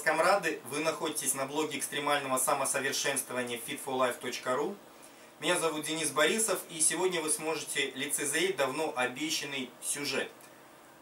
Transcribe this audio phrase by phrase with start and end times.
[0.00, 0.60] Вас, комрады!
[0.70, 4.74] Вы находитесь на блоге экстремального самосовершенствования fitforlife.ru
[5.40, 10.30] Меня зовут Денис Борисов, и сегодня вы сможете лицезреть давно обещанный сюжет,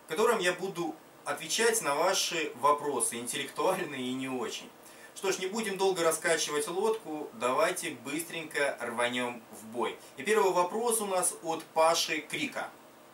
[0.06, 4.68] в котором я буду отвечать на ваши вопросы, интеллектуальные и не очень.
[5.14, 9.96] Что ж, не будем долго раскачивать лодку, давайте быстренько рванем в бой.
[10.16, 12.68] И первый вопрос у нас от Паши Крика.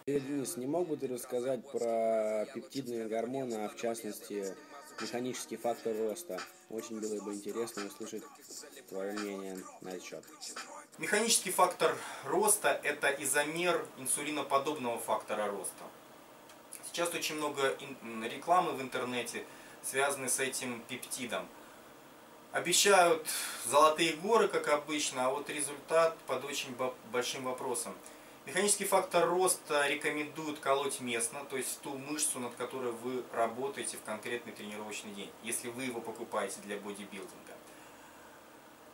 [0.07, 4.55] Денис, не мог бы ты рассказать про пептидные гормоны, а в частности
[5.01, 6.41] механический фактор роста?
[6.71, 8.25] Очень было бы интересно услышать
[8.89, 10.25] твое мнение на этот счет.
[10.99, 15.85] Механический фактор роста– это изомер инсулиноподобного фактора роста.
[16.87, 17.77] Сейчас очень много
[18.23, 19.45] рекламы в интернете,
[19.83, 21.49] связанной с этим пептидом.
[22.53, 23.27] Обещают
[23.67, 26.77] золотые горы, как обычно, а вот результат под очень
[27.11, 27.95] большим вопросом.
[28.47, 34.03] Механический фактор роста рекомендуют колоть местно, то есть ту мышцу, над которой вы работаете в
[34.03, 37.55] конкретный тренировочный день, если вы его покупаете для бодибилдинга.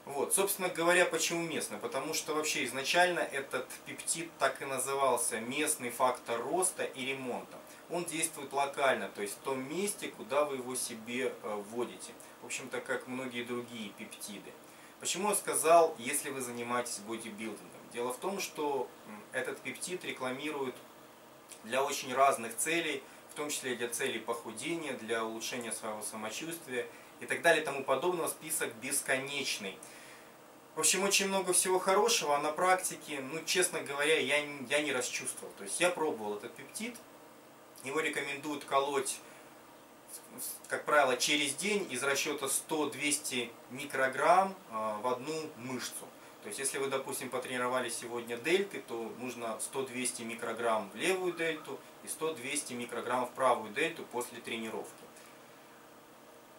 [0.04, 1.78] Вот, собственно говоря, почему местно?
[1.78, 7.58] Потому что вообще изначально этот пептид так и назывался местный фактор роста и ремонта.
[7.90, 12.12] Он действует локально, то есть в том месте, куда вы его себе э, вводите.
[12.42, 14.52] В общем-то, как многие другие пептиды.
[15.00, 17.69] Почему я сказал, если вы занимаетесь бодибилдингом?
[17.92, 18.88] Дело в том, что
[19.32, 20.76] этот пептид рекламируют
[21.64, 26.86] для очень разных целей, в том числе для целей похудения, для улучшения своего самочувствия
[27.20, 28.28] и так далее тому подобного.
[28.28, 29.76] Список бесконечный.
[30.76, 34.92] В общем, очень много всего хорошего, а на практике, ну, честно говоря, я, я не
[34.92, 35.52] расчувствовал.
[35.58, 36.94] То есть я пробовал этот пептид,
[37.82, 39.18] его рекомендуют колоть,
[40.68, 46.06] как правило, через день из расчета 100-200 микрограмм а, в одну мышцу.
[46.42, 51.78] То есть, если вы, допустим, потренировали сегодня дельты, то нужно 100-200 микрограмм в левую дельту
[52.02, 54.90] и 100-200 микрограмм в правую дельту после тренировки.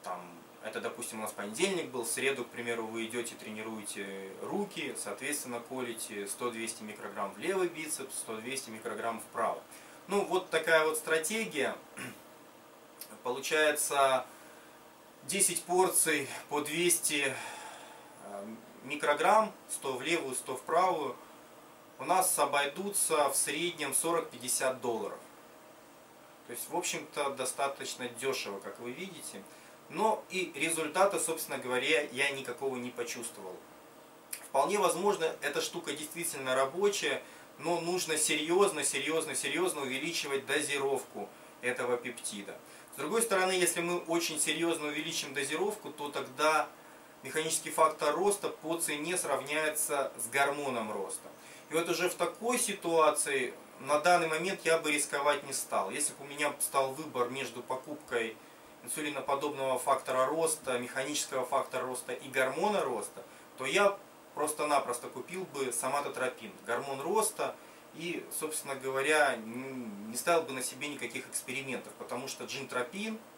[0.03, 0.21] Там,
[0.63, 5.59] это, допустим, у нас понедельник был, в среду, к примеру, вы идете, тренируете руки, соответственно,
[5.59, 9.63] колите 100-200 микрограмм в левый бицепс, 100-200 микрограмм в правый.
[10.07, 11.75] Ну, вот такая вот стратегия.
[13.23, 14.27] Получается
[15.23, 17.33] 10 порций по 200
[18.83, 21.15] микрограмм, 100 в левую, 100 в правую,
[21.99, 25.19] у нас обойдутся в среднем 40-50 долларов.
[26.47, 29.41] То есть, в общем-то, достаточно дешево, как вы видите.
[29.89, 33.55] Но и результата, собственно говоря, я никакого не почувствовал.
[34.49, 37.21] Вполне возможно, эта штука действительно рабочая,
[37.59, 41.29] но нужно серьезно, серьезно, серьезно увеличивать дозировку
[41.61, 42.57] этого пептида.
[42.93, 46.67] С другой стороны, если мы очень серьезно увеличим дозировку, то тогда
[47.23, 51.27] механический фактор роста по цене сравняется с гормоном роста.
[51.69, 55.91] И вот уже в такой ситуации на данный момент я бы рисковать не стал.
[55.91, 58.35] Если бы у меня стал выбор между покупкой
[58.83, 63.23] инсулиноподобного фактора роста, механического фактора роста и гормона роста,
[63.57, 63.97] то я
[64.33, 67.55] просто-напросто купил бы соматотропин, гормон роста,
[67.93, 73.19] и, собственно говоря, не ставил бы на себе никаких экспериментов, потому что джинтропин–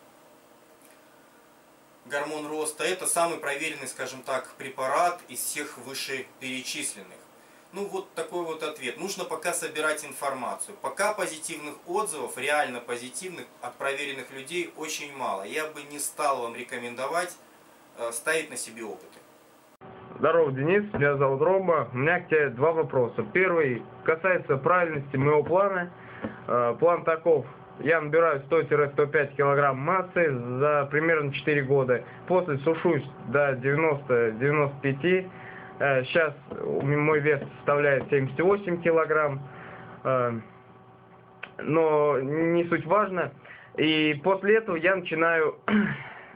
[2.06, 7.18] гормон роста, это самый проверенный, скажем так, препарат из всех вышеперечисленных.
[7.72, 9.00] Ну вот такой вот ответ.
[9.00, 10.78] Нужно пока собирать информацию.
[10.82, 15.42] Пока позитивных отзывов, реально позитивных, от проверенных людей очень мало.
[15.44, 17.36] Я бы не стал вам рекомендовать
[17.98, 19.18] э, ставить на себе опыты.
[20.20, 21.90] Здорово, Денис, меня зовут Рома.
[21.92, 23.24] У меня к тебе два вопроса.
[23.34, 25.92] Первый касается правильности моего плана.
[26.48, 27.48] Э, план таков
[27.80, 32.04] я набираю 100-105 килограмм массы за примерно 4 года.
[32.28, 35.30] После сушусь до 90-95.
[36.06, 36.34] Сейчас
[36.84, 39.42] мой вес составляет 78 килограмм.
[40.04, 40.40] Э,
[41.60, 43.32] но не суть важно.
[43.78, 45.58] И после этого я начинаю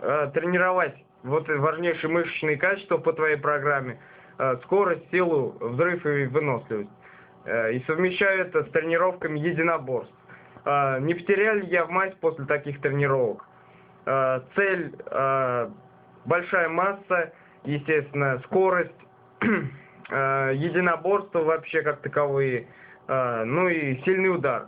[0.01, 3.99] э, тренировать вот важнейшие мышечные качества по твоей программе.
[4.39, 6.89] Э, скорость, силу, взрыв и выносливость.
[7.47, 10.13] И совмещаю это с тренировками единоборств.
[10.67, 13.45] А, не потерял я в мать после таких тренировок?
[14.05, 15.71] А, цель а,
[16.25, 17.31] большая масса,
[17.63, 18.91] естественно, скорость,
[20.09, 22.67] единоборство вообще как таковые,
[23.07, 24.67] ну и сильный удар.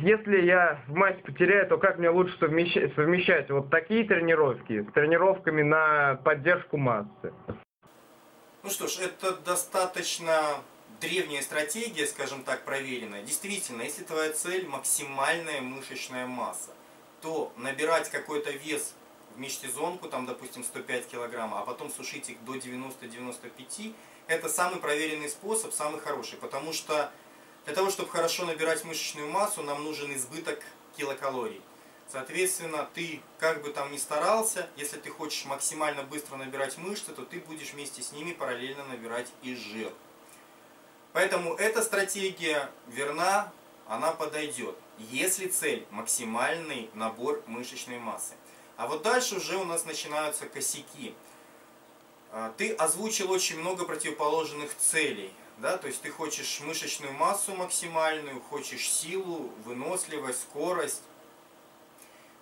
[0.00, 4.92] Если я в массе потеряю, то как мне лучше совмещать, совмещать вот такие тренировки с
[4.92, 7.32] тренировками на поддержку массы?
[8.64, 10.32] Ну что ж, это достаточно
[11.00, 13.22] древняя стратегия, скажем так, проверенная.
[13.22, 16.70] Действительно, если твоя цель максимальная мышечная масса,
[17.22, 18.92] то набирать какой-то вес
[19.34, 23.94] в межсезонку, там, допустим, 105 килограмм, а потом сушить их до 90-95,
[24.26, 27.10] это самый проверенный способ, самый хороший, потому что
[27.64, 30.62] для того, чтобы хорошо набирать мышечную массу, нам нужен избыток
[30.96, 31.62] килокалорий.
[32.08, 37.24] Соответственно, ты как бы там ни старался, если ты хочешь максимально быстро набирать мышцы, то
[37.24, 39.92] ты будешь вместе с ними параллельно набирать и жир.
[41.12, 43.52] Поэтому эта стратегия верна,
[43.88, 48.34] она подойдет, если цель максимальный набор мышечной массы.
[48.76, 51.14] А вот дальше уже у нас начинаются косяки.
[52.30, 55.32] А, ты озвучил очень много противоположных целей.
[55.58, 55.76] Да?
[55.76, 61.02] То есть ты хочешь мышечную массу максимальную, хочешь силу, выносливость, скорость.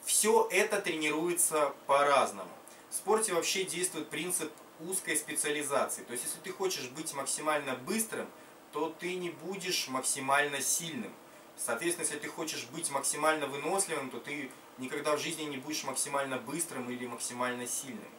[0.05, 2.50] Все это тренируется по-разному.
[2.91, 6.03] В спорте вообще действует принцип узкой специализации.
[6.05, 8.29] То есть, если ты хочешь быть максимально быстрым,
[8.73, 11.12] то ты не будешь максимально сильным.
[11.56, 16.38] Соответственно, если ты хочешь быть максимально выносливым, то ты никогда в жизни не будешь максимально
[16.38, 18.11] быстрым или максимально сильным.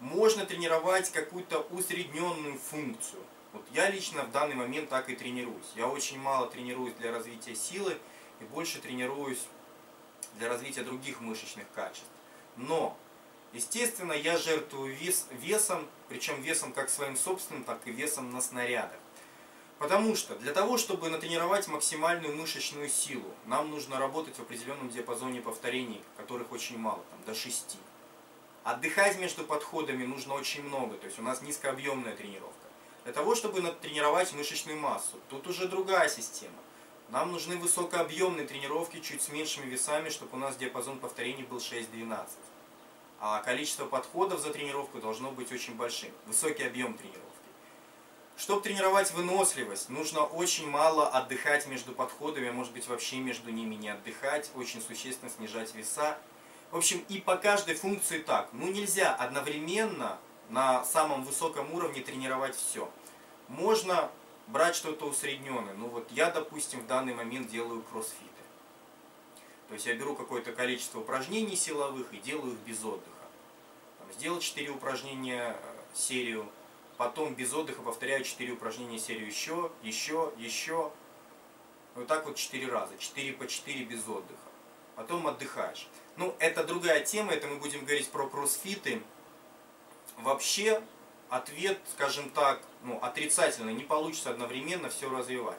[0.00, 3.22] Можно тренировать какую-то усредненную функцию.
[3.52, 5.72] Вот я лично в данный момент так и тренируюсь.
[5.76, 7.96] Я очень мало тренируюсь для развития силы
[8.40, 9.46] и больше тренируюсь
[10.38, 12.08] для развития других мышечных качеств.
[12.56, 12.96] Но,
[13.52, 18.98] естественно, я жертвую вес, весом, причем весом как своим собственным, так и весом на снарядах.
[19.78, 25.40] Потому что для того, чтобы натренировать максимальную мышечную силу, нам нужно работать в определенном диапазоне
[25.40, 27.76] повторений, которых очень мало, там, до 6.
[28.62, 32.54] Отдыхать между подходами нужно очень много, то есть у нас низкообъемная тренировка.
[33.04, 36.56] Для того, чтобы натренировать мышечную массу, тут уже другая система.
[37.10, 42.26] Нам нужны высокообъемные тренировки чуть с меньшими весами, чтобы у нас диапазон повторений был 6-12.
[43.20, 46.10] А количество подходов за тренировку должно быть очень большим.
[46.26, 47.33] Высокий объем тренировки.
[48.36, 53.76] Чтобы тренировать выносливость, нужно очень мало отдыхать между подходами, а может быть вообще между ними
[53.76, 56.18] не отдыхать, очень существенно снижать веса.
[56.72, 58.48] В общем, и по каждой функции так.
[58.52, 62.90] Ну нельзя одновременно на самом высоком уровне тренировать все.
[63.46, 64.10] Можно
[64.48, 65.74] брать что-то усредненное.
[65.74, 68.24] Ну вот я, допустим, в данный момент делаю кроссфиты.
[69.68, 73.10] То есть я беру какое-то количество упражнений силовых и делаю их без отдыха.
[74.00, 76.48] Там, сделал 4 упражнения э, серию,
[76.96, 80.92] потом без отдыха повторяю 4 упражнения серию еще, еще, еще.
[81.94, 84.38] Вот так вот 4 раза, 4 по 4 без отдыха.
[84.96, 85.88] Потом отдыхаешь.
[86.16, 89.02] Ну, это другая тема, это мы будем говорить про кроссфиты.
[90.18, 90.80] Вообще,
[91.28, 95.58] ответ, скажем так, ну, отрицательный, не получится одновременно все развивать.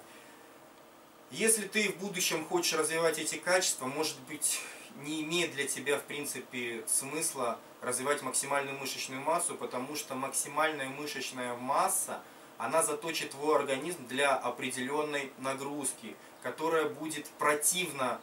[1.37, 4.61] Если ты в будущем хочешь развивать эти качества, может быть,
[5.03, 11.53] не имеет для тебя, в принципе, смысла развивать максимальную мышечную массу, потому что максимальная мышечная
[11.57, 12.21] масса,
[12.57, 18.21] она заточит твой организм для определенной нагрузки, которая будет противна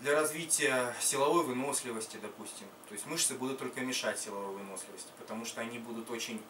[0.00, 2.66] для развития силовой выносливости, допустим.
[2.88, 6.42] То есть мышцы будут только мешать силовой выносливости, потому что они будут очень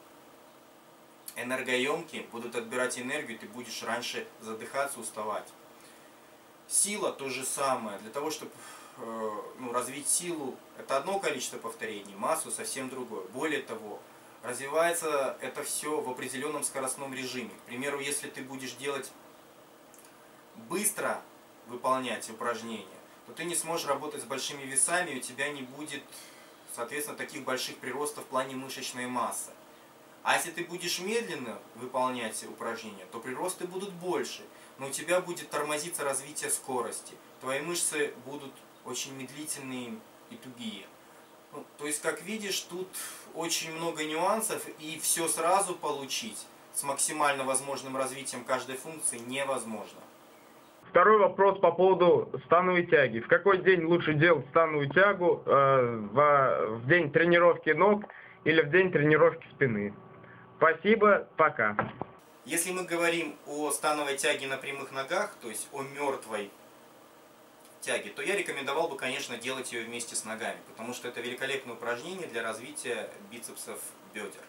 [1.37, 5.49] энергоемкие, будут отбирать энергию, ты будешь раньше задыхаться, уставать.
[6.69, 7.99] Сила то же самое.
[7.99, 8.53] Для того, чтобы
[8.99, 13.25] э, ну, развить силу, это одно количество повторений, массу совсем другое.
[13.29, 14.01] Более того,
[14.43, 17.51] развивается это все в определенном скоростном режиме.
[17.51, 19.11] К примеру, если ты будешь делать
[20.69, 21.23] быстро
[21.67, 22.87] выполнять упражнения,
[23.27, 26.03] то ты не сможешь работать с большими весами, и у тебя не будет,
[26.75, 29.51] соответственно, таких больших приростов в плане мышечной массы.
[30.23, 34.43] А если ты будешь медленно выполнять упражнения, то приросты будут больше,
[34.79, 37.15] но у тебя будет тормозиться развитие скорости.
[37.41, 38.53] Твои мышцы будут
[38.85, 39.95] очень медлительные
[40.31, 40.87] и тугие.
[41.53, 42.89] Ну, то есть, как видишь, тут
[43.35, 50.01] очень много нюансов, и все сразу получить с максимально возможным развитием каждой функции невозможно.
[50.89, 53.21] Второй вопрос по поводу становой тяги.
[53.21, 55.43] В какой день лучше делать становую тягу?
[55.47, 58.05] Э, в, в день тренировки ног
[58.45, 59.95] или в день тренировки спины?
[60.63, 61.77] Спасибо, пока.
[62.45, 66.53] Если мы говорим о становой тяге на прямых ногах, то есть о мертвой
[67.81, 71.75] тяге, то я рекомендовал бы, конечно, делать ее вместе с ногами, потому что это великолепное
[71.75, 73.81] упражнение для развития бицепсов
[74.15, 74.41] бедер.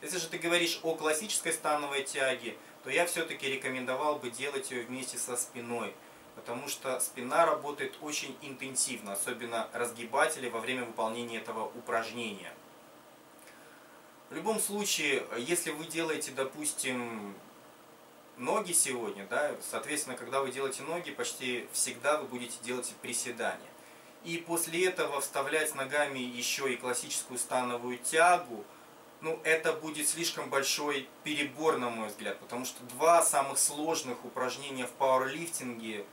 [0.00, 4.84] Если же ты говоришь о классической становой тяге, то я все-таки рекомендовал бы делать ее
[4.84, 5.92] вместе со спиной,
[6.36, 12.54] потому что спина работает очень интенсивно, особенно разгибатели во время выполнения этого упражнения.
[14.30, 17.34] В любом случае, если вы делаете, допустим,
[18.36, 23.60] ноги сегодня, да, соответственно, когда вы делаете ноги, почти всегда вы будете делать приседания.
[24.24, 28.64] И после этого вставлять ногами еще и классическую становую тягу–
[29.20, 34.86] ну, это будет слишком большой перебор, на мой взгляд, потому что два самых сложных упражнения
[34.86, 36.06] в пауэрлифтинге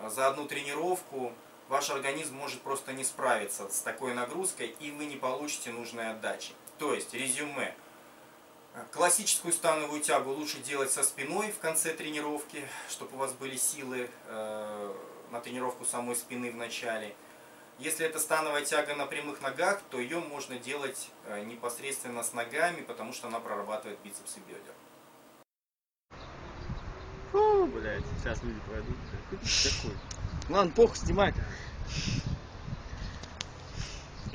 [0.00, 1.32] э, за одну тренировку
[1.68, 6.52] ваш организм может просто не справиться с такой нагрузкой, и вы не получите нужной отдачи.
[6.78, 7.74] То есть, резюме.
[8.92, 14.10] Классическую становую тягу лучше делать со спиной в конце тренировки, чтобы у вас были силы
[14.26, 14.94] э,
[15.30, 17.14] на тренировку самой спины в начале.
[17.78, 22.82] Если это становая тяга на прямых ногах, то ее можно делать э, непосредственно с ногами,
[22.82, 24.74] потому что она прорабатывает бицепсы бедер.
[27.32, 28.96] Фу, блядь, сейчас люди пройдут.
[29.30, 29.96] Какой?
[30.50, 31.34] Ладно, похуй снимать.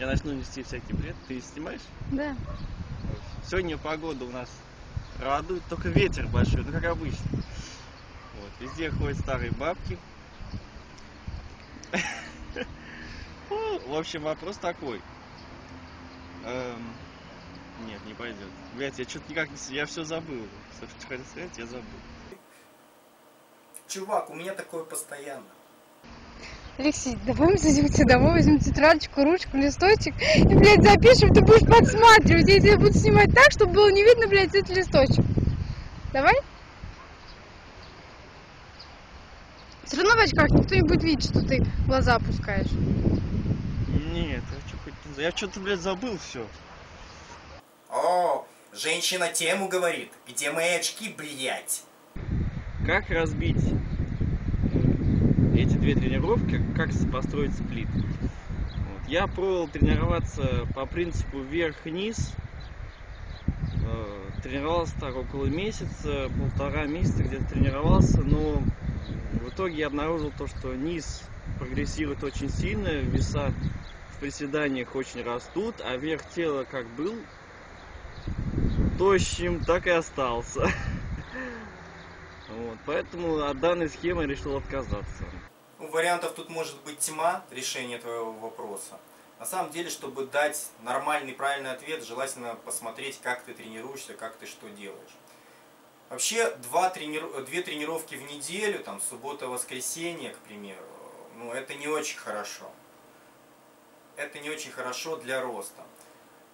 [0.02, 1.16] Я начну нести всякий бред.
[1.28, 1.82] Ты снимаешь?
[2.12, 2.36] Да.
[3.48, 4.50] Сегодня погода у нас
[5.20, 7.24] радует, только ветер большой, ну как обычно.
[7.32, 10.00] Вот, везде ходят старые бабки.
[13.50, 15.02] Ну, В общем, вопрос такой.
[16.46, 16.94] Эм,
[17.86, 18.48] Нет, не пойдет.
[18.76, 19.76] Блять, я что-то никак не...
[19.76, 20.48] Я все забыл.
[20.72, 21.84] Все, что хотел сказать, я забыл.
[23.90, 25.44] Чувак, у меня такое постоянно.
[26.78, 31.42] Алексей, давай мы зайдем к тебе домой, возьмем тетрадочку, ручку, листочек и, блядь, запишем, ты
[31.42, 32.48] будешь подсматривать.
[32.48, 35.24] Я тебя буду снимать так, чтобы было не видно, блядь, этот листочек.
[36.14, 36.36] Давай?
[39.84, 42.72] Все равно в очках никто не будет видеть, что ты глаза опускаешь.
[44.14, 44.94] Нет, я что хоть.
[45.18, 46.48] Я что-то, блядь, забыл все.
[47.90, 50.12] О, женщина тему говорит.
[50.28, 51.84] Где мои очки, блядь?
[52.88, 53.62] Как разбить
[55.72, 57.88] эти две тренировки, как построить сплит.
[57.94, 59.08] Вот.
[59.08, 62.34] Я пробовал тренироваться по принципу вверх-вниз.
[63.86, 68.62] Э, Тренировался так около месяца, полтора месяца где-то тренировался, но
[69.34, 71.24] в итоге я обнаружил то, что низ
[71.60, 73.54] прогрессирует очень сильно, веса
[74.10, 77.14] в приседаниях очень растут, а верх тела как был
[78.98, 80.70] тощим, так и остался.
[82.54, 85.24] Вот, поэтому от данной схемы решил отказаться.
[85.92, 88.98] Вариантов тут может быть тьма решения твоего вопроса.
[89.40, 94.46] На самом деле, чтобы дать нормальный, правильный ответ, желательно посмотреть, как ты тренируешься, как ты
[94.46, 95.12] что делаешь.
[96.10, 100.86] Вообще, два тренир- две тренировки в неделю, там, суббота, воскресенье, к примеру,
[101.36, 102.72] ну, это не очень хорошо.
[104.16, 105.84] Это не очень хорошо для роста.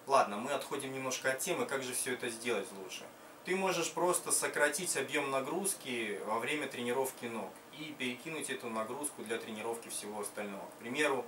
[0.08, 3.04] Ладно, мы отходим немножко от темы, как же все это сделать лучше.
[3.44, 9.38] Ты можешь просто сократить объем нагрузки во время тренировки ног и перекинуть эту нагрузку для
[9.38, 10.66] тренировки всего остального.
[10.66, 11.24] К примеру,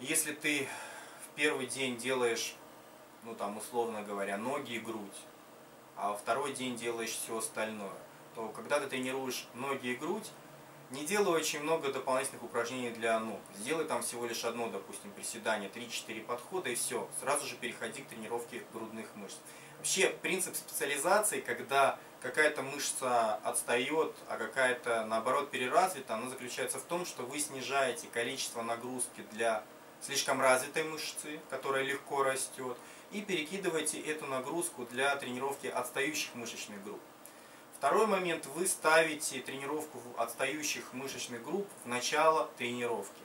[0.00, 0.68] если ты
[1.24, 2.54] в первый день делаешь,
[3.24, 5.16] ну там условно говоря, ноги и грудь,
[5.96, 7.98] а второй день делаешь все остальное,
[8.34, 10.30] то когда ты тренируешь ноги и грудь,
[10.90, 13.40] не делай очень много дополнительных упражнений для ног.
[13.58, 17.08] Сделай там всего лишь одно, допустим, приседание, 3-4 подхода и все.
[17.18, 19.36] Сразу же переходи к тренировке грудных мышц.
[19.78, 27.06] Вообще принцип специализации, когда какая-то мышца отстает, а какая-то наоборот переразвита, она заключается в том,
[27.06, 29.62] что вы снижаете количество нагрузки для
[30.00, 32.76] слишком развитой мышцы, которая легко растет,
[33.12, 37.00] и перекидываете эту нагрузку для тренировки отстающих мышечных групп.
[37.78, 43.22] Второй момент, вы ставите тренировку отстающих мышечных групп в начало тренировки.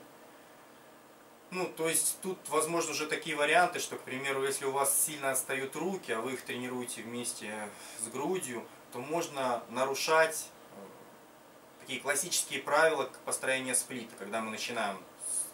[1.50, 5.31] Ну, то есть тут возможно уже такие варианты, что, к примеру, если у вас сильно
[5.31, 7.51] отстают руки, а вы их тренируете вместе
[8.00, 14.98] с грудью, то можно нарушать э, такие классические правила построения сплита, когда мы начинаем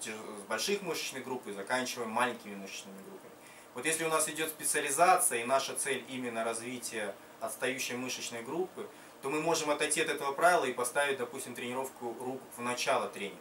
[0.01, 0.07] с,
[0.47, 3.33] больших мышечных групп и заканчиваем маленькими мышечными группами.
[3.73, 8.89] Вот если у нас идет специализация и наша цель именно развитие отстающей мышечной группы,
[9.21, 13.37] то мы можем отойти от этого правила и поставить, допустим, тренировку рук в начало тренинга.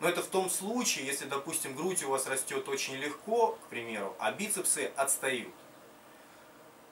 [0.00, 4.14] Но это в том случае, если, допустим, грудь у вас растет очень легко, к примеру,
[4.18, 5.54] а бицепсы отстают.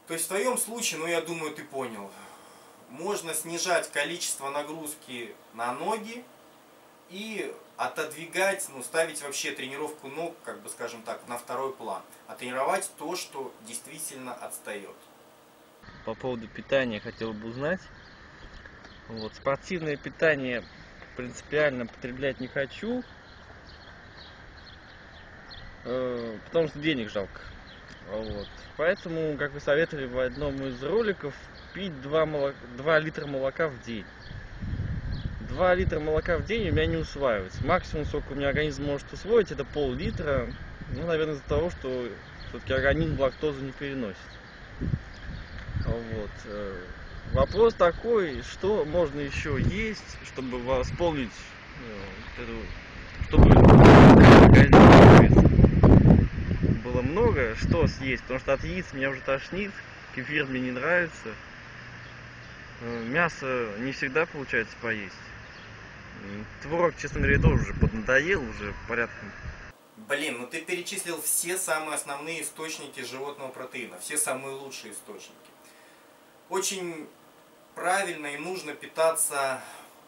[0.07, 2.11] То есть в твоем случае, ну я думаю, ты понял,
[2.93, 6.23] можно снижать количество нагрузки на ноги
[7.09, 12.03] и отодвигать, ну ставить вообще тренировку ног, как бы скажем так, на второй план.
[12.29, 14.95] А тренировать то, что действительно отстает.
[16.05, 17.81] По поводу питания хотел бы узнать.
[19.09, 20.63] Вот, спортивное питание
[21.17, 23.03] принципиально потреблять не хочу,
[25.85, 27.41] э, потому что денег жалко.
[28.11, 28.49] Вот.
[28.77, 31.35] Поэтому, как вы советовали в одном из роликов,
[31.75, 34.05] пить 2, молока, 2 литра молока в день.
[35.49, 37.65] 2 литра молока в день у меня не усваивается.
[37.67, 40.47] Максимум, сколько у меня организм может усвоить, это пол-литра.
[40.97, 42.09] Ну, наверное, из-за того, что
[42.49, 44.17] все-таки организм лактозу не переносит.
[45.85, 46.31] Вот.
[46.47, 46.85] э,
[47.33, 51.31] Вопрос такой, что можно еще есть, чтобы восполнить
[51.81, 52.53] э, эту,
[53.29, 53.55] чтобы
[56.85, 59.73] было много, что съесть, потому что от яиц меня уже тошнит,
[60.15, 61.31] кефир мне не нравится,
[62.83, 65.15] мясо не всегда получается поесть.
[66.63, 69.33] Творог, честно говоря, тоже уже поднадоел, уже порядком.
[70.09, 75.35] Блин, ну ты перечислил все самые основные источники животного протеина, все самые лучшие источники.
[76.49, 77.09] Очень
[77.75, 79.63] правильно и нужно питаться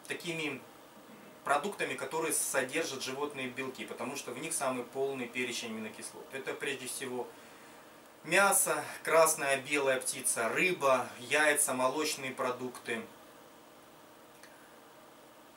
[0.07, 0.61] такими
[1.43, 6.27] продуктами, которые содержат животные белки, потому что в них самый полный перечень аминокислот.
[6.33, 7.27] Это прежде всего
[8.27, 13.01] мясо, красная, белая птица, рыба, яйца, молочные продукты.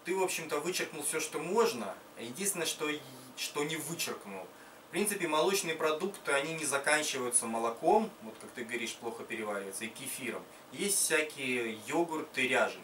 [0.04, 1.94] Ты, в общем-то, вычеркнул все, что можно.
[2.18, 2.90] Единственное, что,
[3.36, 4.46] что не вычеркнул.
[4.88, 9.88] В принципе, молочные продукты, они не заканчиваются молоком, вот как ты говоришь, плохо переваривается, и
[9.88, 10.42] кефиром.
[10.72, 12.82] Есть всякие йогурты, ряженки.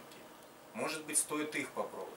[0.75, 2.13] Может быть, стоит их попробовать.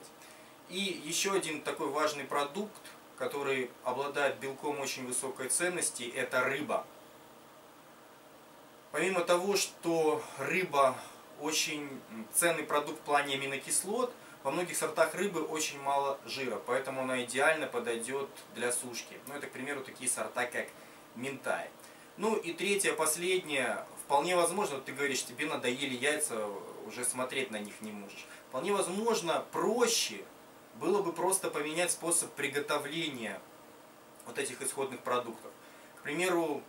[0.68, 2.82] И еще один такой важный продукт,
[3.16, 6.86] который обладает белком очень высокой ценности, это рыба.
[8.90, 10.96] Помимо того, что рыба
[11.40, 11.88] очень
[12.32, 17.66] ценный продукт в плане аминокислот, во многих сортах рыбы очень мало жира, поэтому она идеально
[17.66, 19.18] подойдет для сушки.
[19.26, 20.66] Ну, это, к примеру, такие сорта, как
[21.16, 21.68] минтай.
[22.16, 26.46] Ну и третье, последнее, вполне возможно, ты говоришь, тебе надоели яйца,
[26.86, 28.26] уже смотреть на них не можешь.
[28.48, 30.24] Вполне возможно, проще
[30.76, 33.40] было бы просто поменять способ приготовления
[34.26, 35.50] вот этих исходных продуктов.
[35.98, 36.62] К примеру,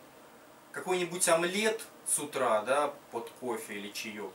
[0.72, 4.32] какой-нибудь омлет с утра, да, под кофе или чаек,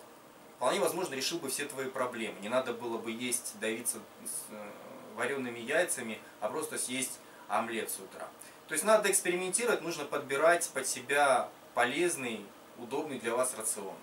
[0.57, 2.39] вполне возможно решил бы все твои проблемы.
[2.39, 4.71] Не надо было бы есть, давиться с э,
[5.15, 8.29] вареными яйцами, а просто съесть омлет с утра.
[8.67, 12.45] То есть надо экспериментировать, нужно подбирать под себя полезный,
[12.77, 13.95] удобный для вас рацион.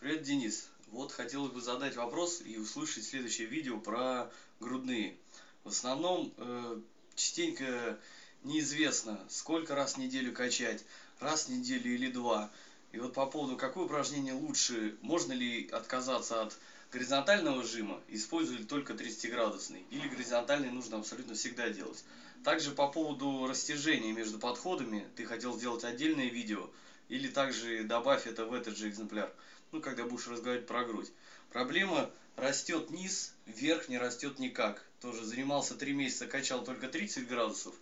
[0.00, 0.70] Привет, Денис.
[0.88, 4.30] Вот хотелось бы задать вопрос и услышать следующее видео про
[4.60, 5.16] грудные.
[5.64, 6.80] В основном э,
[7.14, 7.98] частенько
[8.44, 10.84] неизвестно, сколько раз в неделю качать,
[11.24, 12.50] раз в неделю или два.
[12.92, 16.56] И вот по поводу, какое упражнение лучше, можно ли отказаться от
[16.92, 22.04] горизонтального жима, использовать только 30-градусный, или горизонтальный нужно абсолютно всегда делать.
[22.44, 26.70] Также по поводу растяжения между подходами, ты хотел сделать отдельное видео,
[27.08, 29.32] или также добавь это в этот же экземпляр
[29.74, 31.10] ну, когда будешь разговаривать про грудь.
[31.50, 34.84] Проблема растет низ, вверх не растет никак.
[35.00, 37.74] Тоже занимался 3 месяца, качал только 30 градусов.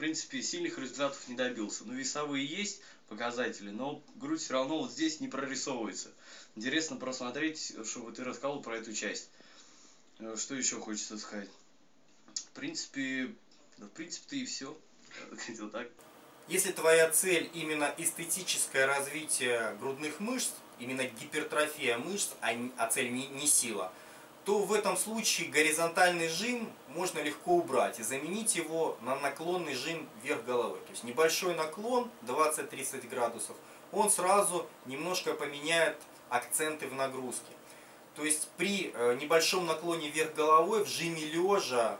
[0.00, 1.84] Принципе, сильных результатов не добился.
[1.84, 6.10] Но весовые есть показатели, но грудь все равно вот здесь не прорисовывается.
[6.56, 9.28] Интересно просмотреть, чтобы ты рассказал про эту часть.
[10.18, 11.50] Э, что еще хочется сказать?
[12.32, 13.34] В принципе,
[13.76, 14.74] в принципе-то и все.
[15.36, 15.86] Хотел так.
[16.48, 23.46] Если твоя цель именно эстетическое развитие грудных мышц, именно гипертрофия мышц, а, а цель не
[23.46, 23.92] сила,
[24.44, 30.08] то в этом случае горизонтальный жим можно легко убрать и заменить его на наклонный жим
[30.22, 30.78] вверх головы.
[30.78, 33.56] То есть небольшой наклон 20-30 градусов,
[33.92, 35.96] он сразу немножко поменяет
[36.28, 37.52] акценты в нагрузке.
[38.14, 41.98] То есть при э, небольшом наклоне вверх головой в жиме лежа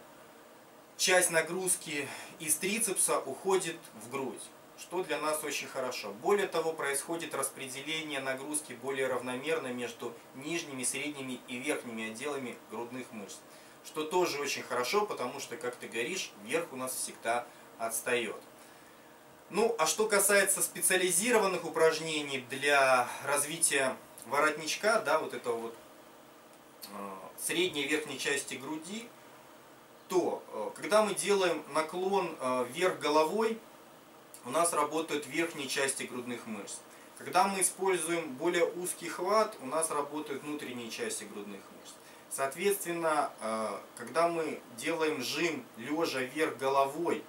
[0.97, 4.43] часть нагрузки из трицепса уходит в грудь
[4.81, 6.13] что для нас очень хорошо.
[6.23, 13.37] Более того, происходит распределение нагрузки более равномерно между нижними, средними и верхними отделами грудных мышц.
[13.85, 17.47] Что тоже очень хорошо, потому что, как ты говоришь, верх у нас всегда
[17.79, 18.37] отстает.
[19.51, 25.75] Ну, а что касается специализированных упражнений для развития воротничка, да, вот этого вот
[26.85, 26.89] э,
[27.39, 29.09] средней верхней части груди,
[30.09, 33.59] то, э, когда мы делаем наклон э, вверх головой,
[34.45, 36.79] у нас работают верхние части грудных мышц.
[37.19, 41.95] Когда мы используем более узкий хват, у нас работают внутренние части грудных мышц.
[42.31, 47.23] Соответственно, э, когда мы делаем жим лежа вверх головой,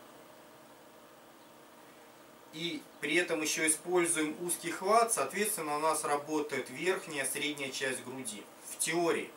[2.53, 8.43] и при этом еще используем узкий хват, соответственно, у нас работает верхняя, средняя часть груди.
[8.69, 9.29] В теории.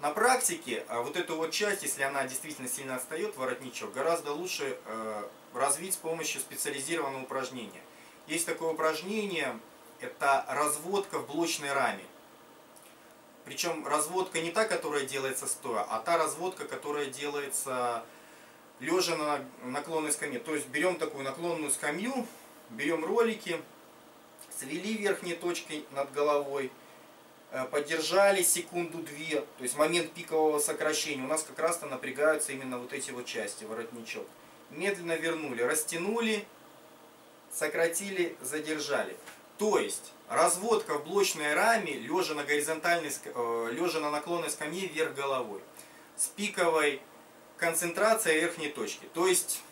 [0.00, 4.76] На практике э, вот эту вот часть, если она действительно сильно отстает, воротничок, гораздо лучше
[4.84, 7.82] э, развить с помощью специализированного упражнения.
[8.26, 9.58] Есть такое упражнение,
[10.00, 12.04] это разводка в блочной раме.
[13.44, 18.04] Причем разводка не та, которая делается стоя, а та разводка, которая делается
[18.78, 20.38] лежа на наклонной скамье.
[20.38, 22.26] То есть берем такую наклонную скамью,
[22.70, 23.60] берем ролики,
[24.56, 26.70] свели верхней точкой над головой,
[27.50, 31.24] э, подержали секунду-две, то есть момент пикового сокращения.
[31.24, 34.26] У нас как раз-то напрягаются именно вот эти вот части, воротничок
[34.72, 36.44] медленно вернули, растянули,
[37.52, 39.16] сократили, задержали.
[39.58, 45.14] То есть разводка в блочной раме, лежа на горизонтальной, э, лежа на наклонной скамье вверх
[45.14, 45.60] головой,
[46.16, 47.00] с пиковой
[47.56, 49.06] концентрацией верхней точки.
[49.14, 49.62] То есть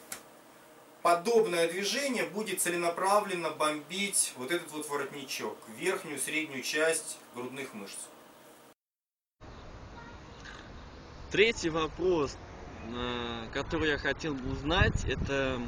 [1.02, 7.98] подобное движение будет целенаправленно бомбить вот этот вот воротничок, верхнюю, среднюю часть грудных мышц.
[11.30, 12.36] Третий вопрос
[13.52, 15.60] который я хотел бы узнать, это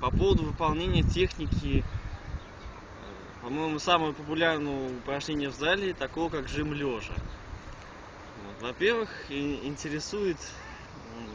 [0.00, 7.14] по поводу выполнения техники, э, по-моему, самого популярного упражнения в зале, такого как жим лежа.
[8.60, 10.36] Во-первых, интересует,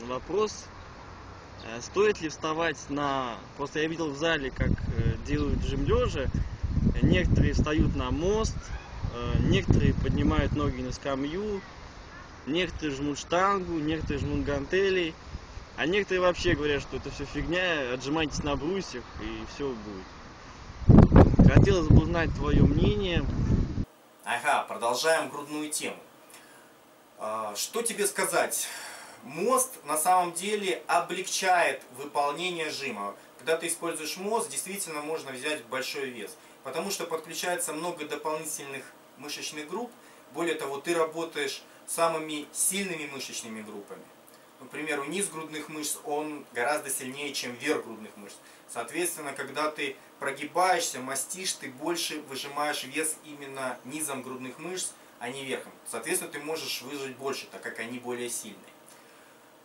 [0.05, 0.65] вопрос,
[1.65, 3.35] э, стоит ли вставать на...
[3.57, 6.27] Просто я видел в зале, как э, делают жим лежа.
[7.01, 8.57] Некоторые встают на мост,
[9.13, 11.61] э, некоторые поднимают ноги на скамью,
[12.49, 15.13] некоторые жмут штангу, некоторые жмут гантели,
[15.77, 21.47] а некоторые вообще говорят, что это все фигня, отжимайтесь на брусьях и все будет.
[21.53, 23.25] Хотелось бы узнать твое мнение.
[24.25, 25.97] Ага, продолжаем грудную тему.
[27.17, 28.67] А, Что тебе сказать?
[29.23, 33.15] Мост на самом деле облегчает выполнение жима.
[33.37, 36.35] Когда ты используешь мост, действительно можно взять большой вес.
[36.63, 38.83] Потому что подключается много дополнительных
[39.17, 39.91] мышечных групп.
[40.33, 44.03] Более того, ты работаешь самыми сильными мышечными группами.
[44.59, 48.35] Например, низ грудных мышц, он гораздо сильнее, чем верх грудных мышц.
[48.67, 55.45] Соответственно, когда ты прогибаешься, мастишь, ты больше выжимаешь вес именно низом грудных мышц, а не
[55.45, 55.71] верхом.
[55.89, 58.59] Соответственно, ты можешь выжать больше, так как они более сильные.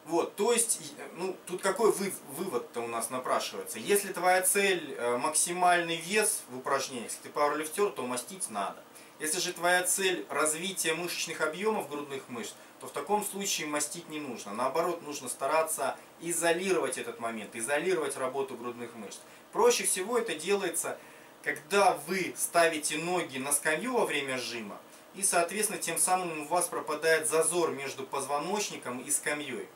[0.05, 0.81] Вот, то есть,
[1.15, 3.79] ну, тут какой вы, вывод-то у нас напрашивается?
[3.79, 8.83] Если твоя цель э, максимальный вес в упражнениях, если ты пауэрлифтер, то мастить надо.
[9.25, 14.21] Если же твоя цель развитие мышечных объемов грудных мышц, то в таком случае мастить не
[14.21, 14.53] нужно.
[14.53, 19.17] Наоборот, нужно стараться изолировать этот момент, изолировать работу грудных мышц.
[19.51, 20.99] Проще всего это делается,
[21.43, 24.79] когда вы ставите ноги на скамью во время жима,
[25.15, 29.69] и, соответственно, тем самым у вас пропадает зазор между позвоночником и скамьей.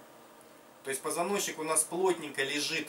[0.85, 2.89] То есть позвоночник у нас плотненько лежит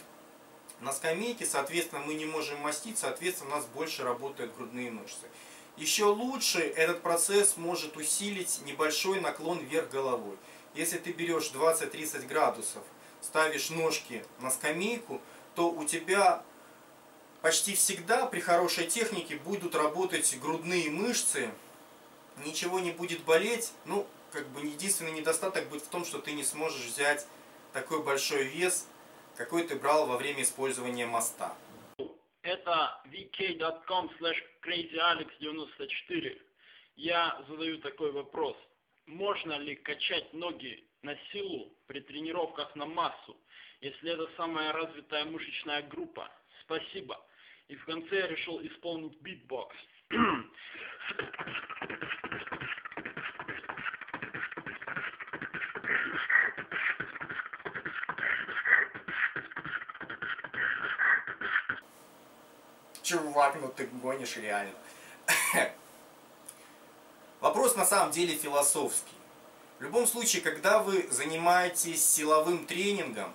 [0.82, 5.26] на скамейке, соответственно, мы не можем мастить, соответственно, у нас больше работают грудные мышцы.
[5.80, 10.36] Еще лучше этот процесс может усилить небольшой наклон вверх головой.
[10.76, 12.84] Если ты берешь 20-30 градусов,
[13.22, 15.22] ставишь ножки на скамейку,
[15.56, 16.44] то у тебя
[17.42, 21.50] почти всегда при хорошей технике будут работать грудные мышцы,
[22.44, 23.72] ничего не будет болеть.
[23.86, 27.26] Ну, как бы единственный недостаток будет в том, что ты не сможешь взять
[27.72, 28.86] такой большой вес,
[29.38, 31.56] какой ты брал во время использования моста.
[32.50, 36.42] Это vk.com slash crazyalex94.
[36.96, 38.58] Я задаю такой вопрос.
[39.06, 43.38] Можно ли качать ноги на силу при тренировках на массу,
[43.82, 46.28] если это самая развитая мышечная группа?
[46.64, 47.24] Спасибо.
[47.68, 49.76] И в конце я решил исполнить битбокс.
[63.10, 64.76] Чувак, ну ты гонишь реально.
[67.42, 69.16] Вопрос на самом деле философский.
[69.80, 73.34] В любом случае, когда вы занимаетесь силовым тренингом,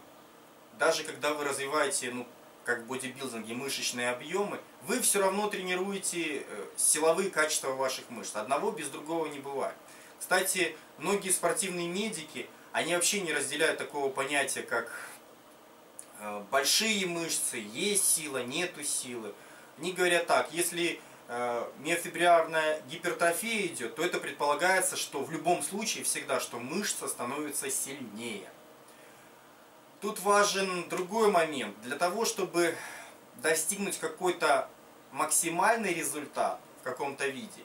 [0.79, 2.25] даже когда вы развиваете, ну,
[2.65, 8.37] как в бодибилдинге, мышечные объемы, вы все равно тренируете э, силовые качества ваших мышц.
[8.37, 9.75] Одного без другого не бывает.
[10.21, 14.93] Кстати, многие спортивные медики, они вообще не разделяют такого понятия, как
[16.21, 19.35] э, большие мышцы, есть сила, нету силы.
[19.79, 26.05] Они говорят так, если э, миофибрилярная гипертрофия идет, то это предполагается, что в любом случае
[26.05, 28.49] всегда, что мышца становится сильнее.
[30.01, 31.81] Тут важен другой момент.
[31.83, 32.77] Для того, чтобы
[33.37, 34.69] достигнуть какой-то
[35.13, 37.63] максимальный результат в каком-то виде,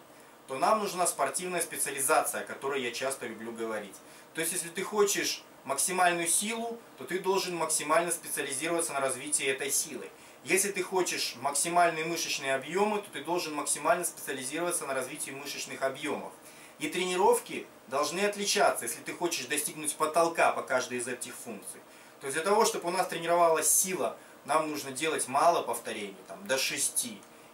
[0.48, 3.96] то нам нужна спортивная специализация, о которой я часто люблю говорить.
[4.34, 9.70] То есть, если ты хочешь максимальную силу, то ты должен максимально специализироваться на развитии этой
[9.70, 10.10] силы.
[10.46, 16.32] Если ты хочешь максимальные мышечные объемы, то ты должен максимально специализироваться на развитии мышечных объемов.
[16.80, 21.82] И тренировки должны отличаться, если ты хочешь достигнуть потолка по каждой из этих функций.
[22.22, 26.48] То есть для того, чтобы у нас тренировалась сила, нам нужно делать мало повторений, там,
[26.48, 27.08] до 6.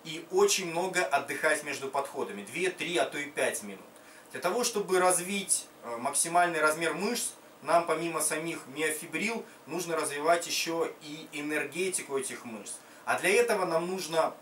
[0.04, 3.86] И очень много отдыхать между подходами, 2, 3, а то и 5 минут.
[4.32, 7.32] Для того, чтобы развить э, максимальный размер мышц,
[7.66, 12.74] нам помимо самих миофибрил нужно развивать еще и энергетику этих мышц.
[13.06, 14.34] А для этого нам нужно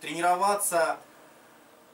[0.00, 0.98] тренироваться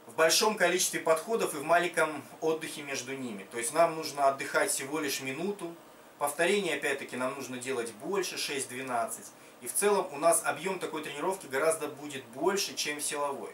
[0.06, 3.46] в большом количестве подходов и в маленьком отдыхе между ними.
[3.50, 5.74] То есть нам нужно отдыхать всего лишь минуту.
[6.18, 9.26] Повторений опять-таки нам нужно делать больше, 6-12.
[9.62, 13.50] И в целом у нас объем такой тренировки гораздо будет больше, чем силовой.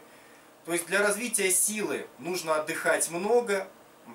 [0.65, 3.67] То есть для развития силы нужно отдыхать много,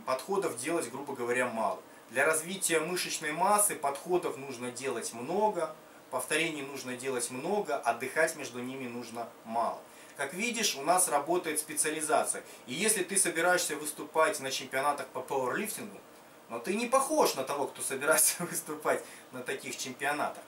[0.05, 1.81] подходов делать, грубо говоря, мало.
[2.13, 5.75] Для развития мышечной массы подходов нужно делать много,
[6.11, 9.81] повторений нужно делать много, отдыхать между ними нужно мало.
[10.19, 12.45] Как видишь, у нас работает специализация.
[12.67, 15.99] И если ты собираешься выступать на чемпионатах по пауэрлифтингу,
[16.51, 20.43] но ты не похож на того, кто собирается выступать на таких чемпионатах,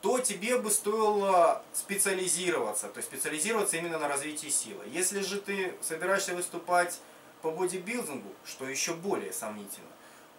[0.00, 4.84] то тебе бы стоило специализироваться, то есть специализироваться именно на развитии силы.
[4.90, 6.98] Если же ты собираешься выступать
[7.40, 9.86] по бодибилдингу, что еще более сомнительно,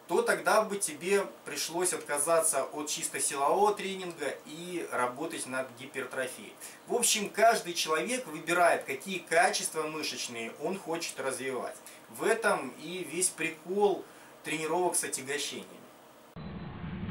[0.08, 6.54] то тогда бы тебе пришлось отказаться от чисто силового тренинга и работать над гипертрофией.
[6.88, 11.76] В общем, каждый человек выбирает, какие качества мышечные он хочет развивать.
[12.10, 14.06] В этом и весь прикол
[14.44, 15.68] тренировок с отягощениями.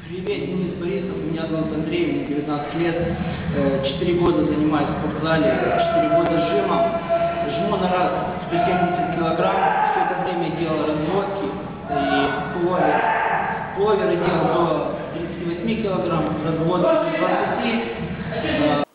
[0.07, 3.17] Привет, Денис Борисов, меня зовут Андрей, мне 19 лет,
[3.83, 6.83] 4 года занимаюсь в спортзале, 4 года жимом,
[7.51, 8.11] жму на раз
[8.47, 9.76] 170 килограмм,
[12.77, 13.75] и пловер.
[13.75, 18.87] Пловеры делал до 38 килограмм, разводки до 20.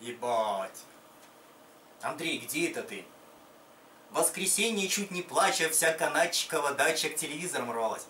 [0.00, 0.84] Ебать.
[2.02, 3.04] Андрей, где это ты?
[4.10, 8.06] В воскресенье чуть не плача, вся канатчикова дача к телевизорам рвалась.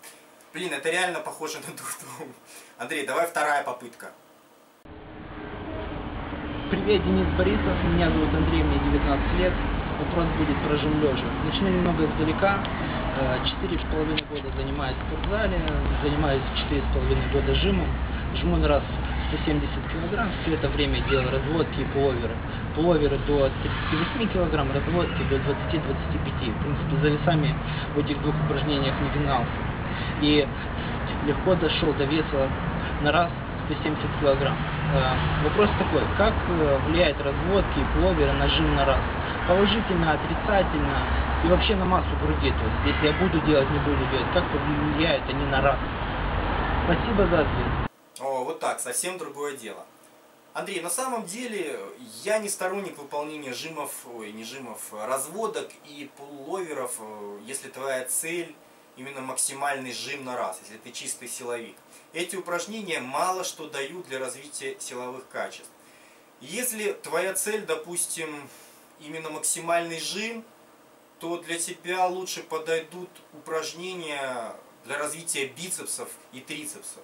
[0.53, 2.35] Блин, это реально похоже на дурдом.
[2.79, 4.11] Андрей, давай вторая попытка.
[6.71, 9.53] Привет, Денис Борисов, меня зовут Андрей, мне 19 лет.
[9.99, 11.25] Вопрос будет про жим лежа.
[11.45, 12.65] Начну немного издалека.
[13.45, 15.61] Четыре с половиной года занимаюсь в спортзале,
[16.03, 17.87] занимаюсь четыре с половиной года жимом.
[18.35, 18.83] Жму на раз
[19.29, 22.35] 170 килограмм, все это время делал разводки и пуловеры.
[22.75, 23.51] Пуловеры до
[23.91, 26.51] 38 килограмм, разводки до 20-25.
[26.51, 27.55] В принципе, за весами
[27.95, 29.49] в этих двух упражнениях не гнался.
[30.21, 30.49] И
[31.27, 32.49] легко дошел до веса
[33.03, 33.31] на раз
[33.67, 34.57] 170 килограмм.
[35.45, 36.35] Вопрос такой, как
[36.87, 39.01] влияет разводки и пуловеры на жим на раз?
[39.49, 41.07] Положительно, отрицательно
[41.45, 42.51] и вообще на массу груди.
[42.51, 45.79] То есть, если я буду делать, не буду делать, как повлияют они на раз?
[46.85, 47.91] Спасибо за ответ.
[48.21, 49.85] О, вот так, совсем другое дело.
[50.55, 51.81] Андрей, на самом деле
[52.23, 57.01] я не сторонник выполнения жимов, ой, не жимов, разводок и пулловеров,
[57.45, 58.55] если твоя цель
[58.97, 61.75] именно максимальный жим на раз, если ты чистый силовик.
[62.15, 65.71] Эти упражнения мало что дают для развития силовых качеств.
[66.41, 68.49] Если твоя цель, допустим,
[69.01, 70.45] именно максимальный жим,
[71.19, 77.03] то для тебя лучше подойдут упражнения для развития бицепсов и трицепсов.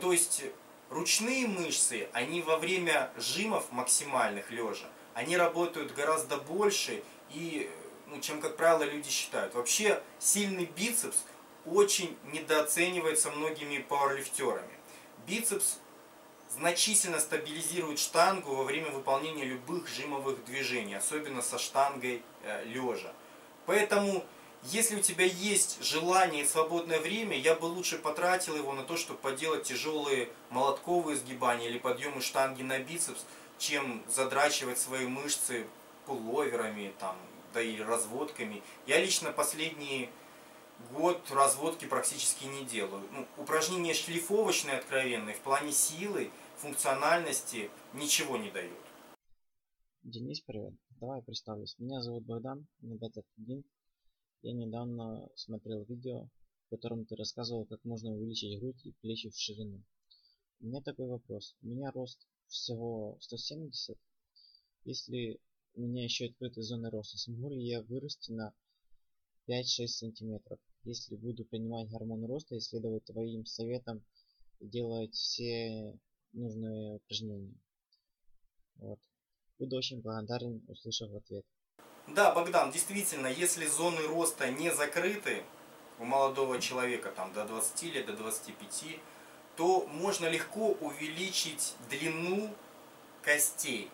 [0.00, 0.44] То есть
[0.90, 7.68] ручные мышцы, они во время жимов максимальных лежа, они работают гораздо больше и
[8.06, 9.54] ну, чем, как правило, люди считают.
[9.54, 11.16] Вообще, сильный бицепс
[11.66, 14.74] очень недооценивается многими пауэрлифтерами.
[15.26, 15.78] Бицепс
[16.54, 23.12] значительно стабилизирует штангу во время выполнения любых жимовых движений, особенно со штангой э, лежа.
[23.66, 24.24] Поэтому,
[24.64, 28.96] если у тебя есть желание и свободное время, я бы лучше потратил его на то,
[28.96, 33.24] чтобы поделать тяжелые молотковые сгибания или подъемы штанги на бицепс,
[33.58, 35.66] чем задрачивать свои мышцы
[36.06, 37.16] пуловерами, там,
[37.52, 38.62] да и разводками.
[38.86, 40.10] Я лично последний
[40.92, 43.08] год разводки практически не делаю.
[43.12, 48.78] Ну, упражнения шлифовочные, откровенные, в плане силы, функциональности ничего не дают.
[50.02, 50.74] Денис, привет.
[51.00, 51.74] Давай представлюсь.
[51.78, 53.64] Меня зовут Богдан, мне 21.
[54.42, 56.28] Я недавно смотрел видео,
[56.66, 59.82] в котором ты рассказывал, как можно увеличить грудь и плечи в ширину.
[60.60, 61.56] У меня такой вопрос.
[61.62, 63.96] У меня рост всего 170.
[64.84, 65.40] Если
[65.76, 67.18] у меня еще открытой зоны роста.
[67.18, 68.54] Смогу ли я вырасти на
[69.48, 70.58] 5-6 сантиметров?
[70.84, 74.04] Если буду принимать гормон роста и следовать твоим советам
[74.60, 75.98] и делать все
[76.32, 77.54] нужные упражнения.
[78.76, 78.98] Вот.
[79.58, 81.44] Буду очень благодарен, услышав ответ.
[82.08, 85.42] Да, Богдан, действительно, если зоны роста не закрыты
[85.98, 88.98] у молодого человека там до 20 лет, до 25,
[89.56, 92.54] то можно легко увеличить длину
[93.22, 93.90] костей.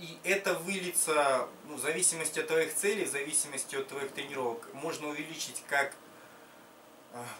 [0.00, 5.08] И это выльется, ну, в зависимости от твоих целей, в зависимости от твоих тренировок, можно
[5.08, 5.94] увеличить как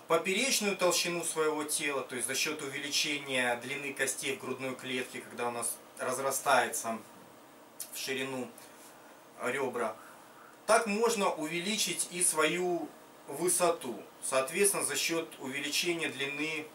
[0.06, 5.48] поперечную толщину своего тела, то есть за счет увеличения длины костей в грудной клетке, когда
[5.48, 6.98] у нас разрастается
[7.92, 8.48] в ширину
[9.42, 9.96] ребра.
[10.66, 12.88] Так можно увеличить и свою
[13.26, 16.66] высоту, соответственно, за счет увеличения длины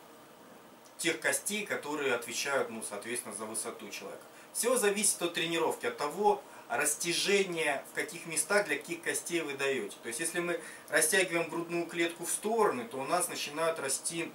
[0.97, 4.23] тех костей, которые отвечают, ну, соответственно, за высоту человека.
[4.53, 6.41] Все зависит от тренировки, от того
[6.77, 9.95] растяжения, в каких местах, для каких костей вы даете.
[10.01, 10.59] То есть, если мы
[10.89, 14.31] растягиваем грудную клетку в стороны, то у нас начинают расти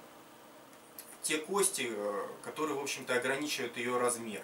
[1.21, 4.43] те кости, э, которые, в общем-то, ограничивают ее размер.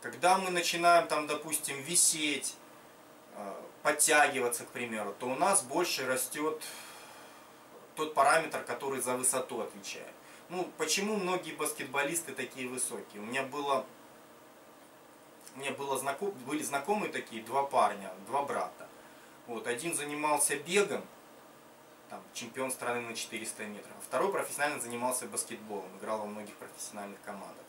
[0.00, 2.54] Когда мы начинаем, там, допустим, висеть,
[3.36, 6.62] э, подтягиваться, к примеру, то у нас больше растет
[7.94, 10.12] тот параметр, который за высоту отвечает.
[10.48, 13.20] Ну, почему многие баскетболисты такие высокие?
[13.20, 13.86] У меня было
[15.56, 18.88] меня было знаком, были знакомые такие, два парня, два брата.
[19.46, 21.02] Вот, один занимался бегом,
[22.08, 27.20] там, чемпион страны на 400 метров, а второй профессионально занимался баскетболом, играл во многих профессиональных
[27.22, 27.64] командах.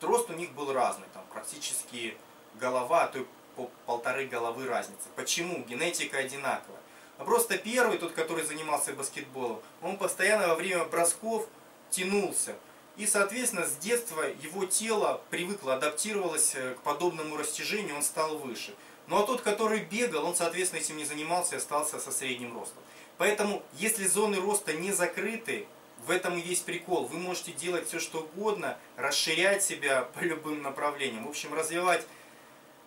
[0.00, 2.16] Рост у них был разный, там практически
[2.54, 3.24] голова, а то и
[3.56, 5.08] по полторы головы разница.
[5.16, 5.64] Почему?
[5.64, 6.80] Генетика одинаковая.
[7.18, 11.48] А просто первый, тот, который занимался баскетболом, он постоянно во время бросков
[11.90, 12.54] тянулся.
[12.98, 18.74] И, соответственно, с детства его тело привыкло, адаптировалось э, к подобному растяжению, он стал выше.
[19.06, 22.82] Ну а тот, который бегал, он, соответственно, этим не занимался и остался со средним ростом.
[23.16, 25.66] Поэтому, если зоны роста не закрыты,
[26.06, 27.06] в этом и весь прикол.
[27.06, 31.26] Вы можете делать все, что угодно, расширять себя по любым направлениям.
[31.26, 32.06] В общем, развивать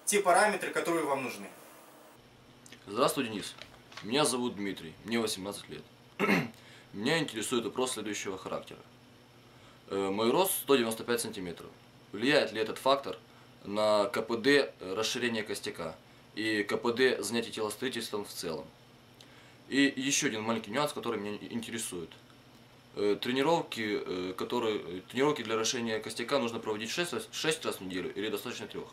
[0.06, 1.47] те параметры, которые вам нужны.
[2.88, 3.56] Здравствуй, Денис.
[4.04, 5.84] Меня зовут Дмитрий, мне 18 лет.
[6.93, 8.80] Меня интересует вопрос следующего характера.
[9.91, 11.69] Э, мой рост 195 сантиметров.
[12.13, 13.17] Влияет ли этот фактор
[13.65, 15.97] на КПД э, расширения костяка
[16.34, 18.65] и КПД занятия телостроительством в целом?
[19.67, 22.10] И еще один маленький нюанс, который меня интересует.
[22.95, 28.30] Э, тренировки, которые, тренировки для расширения костяка нужно проводить 6, 6 раз в неделю или
[28.30, 28.88] достаточно трех?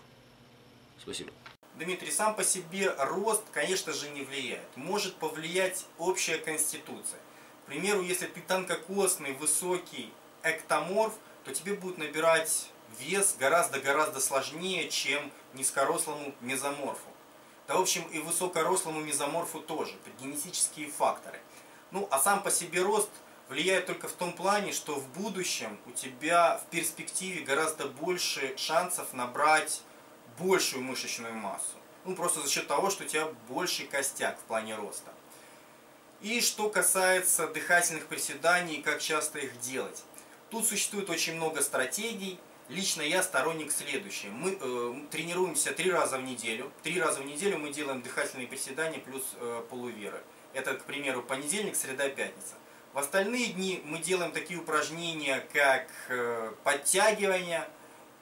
[1.00, 1.30] Спасибо.
[1.76, 4.66] Дмитрий, сам по себе рост, конечно же, не влияет.
[4.74, 7.20] Может повлиять общая конституция.
[7.64, 10.10] К примеру, если ты тонкокосный, высокий
[10.42, 17.08] эктоморф, то тебе будет набирать вес гораздо-гораздо сложнее, чем низкорослому мезоморфу.
[17.66, 19.94] Да, в общем, и высокорослому мезоморфу тоже.
[19.94, 21.38] Это генетические факторы.
[21.90, 23.10] Ну, а сам по себе рост
[23.48, 29.12] влияет только в том плане, что в будущем у тебя в перспективе гораздо больше шансов
[29.12, 29.82] набрать
[30.38, 31.76] большую мышечную массу.
[32.04, 35.12] Ну, просто за счет того, что у тебя больше костяк в плане роста.
[36.20, 40.02] И что касается дыхательных приседаний, как часто их делать.
[40.50, 42.38] Тут существует очень много стратегий.
[42.68, 44.30] Лично я сторонник следующего.
[44.30, 46.70] Мы э, тренируемся три раза в неделю.
[46.82, 50.22] Три раза в неделю мы делаем дыхательные приседания плюс э, полуверы.
[50.52, 52.54] Это, к примеру, понедельник, среда, пятница.
[52.92, 57.68] В остальные дни мы делаем такие упражнения, как э, подтягивания,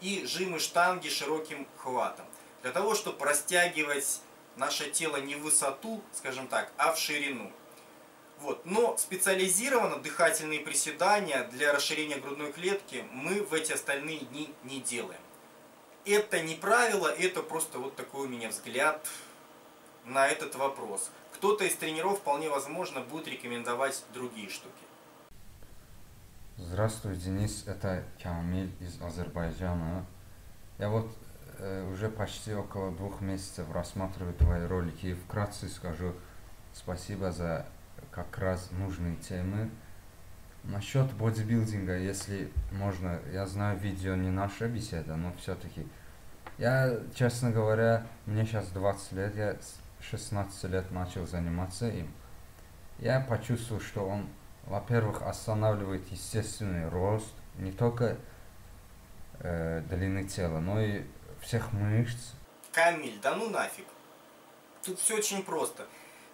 [0.00, 2.26] и жимы штанги широким хватом.
[2.62, 4.20] Для того, чтобы растягивать
[4.56, 7.50] наше тело не в высоту, скажем так, а в ширину.
[8.40, 8.64] Вот.
[8.66, 15.20] Но специализированно дыхательные приседания для расширения грудной клетки мы в эти остальные дни не делаем.
[16.05, 19.05] Это не правило, это просто вот такой у меня взгляд
[20.05, 21.11] на этот вопрос.
[21.33, 24.72] Кто-то из тренеров вполне возможно будет рекомендовать другие штуки.
[26.59, 30.07] Здравствуй, Денис, это Камиль из Азербайджана.
[30.79, 31.11] Я вот
[31.59, 36.14] э, уже почти около двух месяцев рассматриваю твои ролики и вкратце скажу
[36.72, 37.66] спасибо за
[38.11, 39.70] как раз нужные темы.
[40.64, 45.87] Насчет бодибилдинга, если можно, я знаю, видео не наша беседа, но все-таки.
[46.59, 52.09] Я, честно говоря, мне сейчас 20 лет, я с 16 лет начал заниматься им.
[52.98, 54.26] Я почувствовал, что он
[54.66, 58.16] во-первых, останавливает естественный рост не только
[59.40, 61.04] э, длины тела, но и
[61.40, 62.32] всех мышц.
[62.72, 63.87] Камиль, да ну нафиг.
[64.85, 65.87] Тут все очень просто.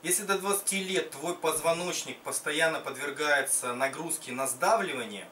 [0.03, 5.29] Если до 20 лет твой позвоночник постоянно подвергается нагрузке на сдавливание,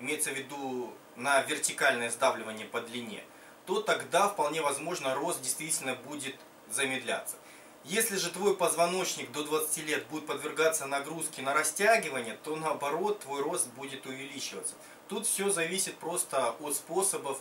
[0.00, 3.22] имеется в виду на вертикальное сдавливание по длине,
[3.66, 6.36] то тогда вполне возможно рост действительно будет
[6.70, 7.36] замедляться.
[7.84, 13.42] Если же твой позвоночник до 20 лет будет подвергаться нагрузке на растягивание, то наоборот твой
[13.42, 14.74] рост будет увеличиваться.
[15.08, 17.38] Тут все зависит просто от способов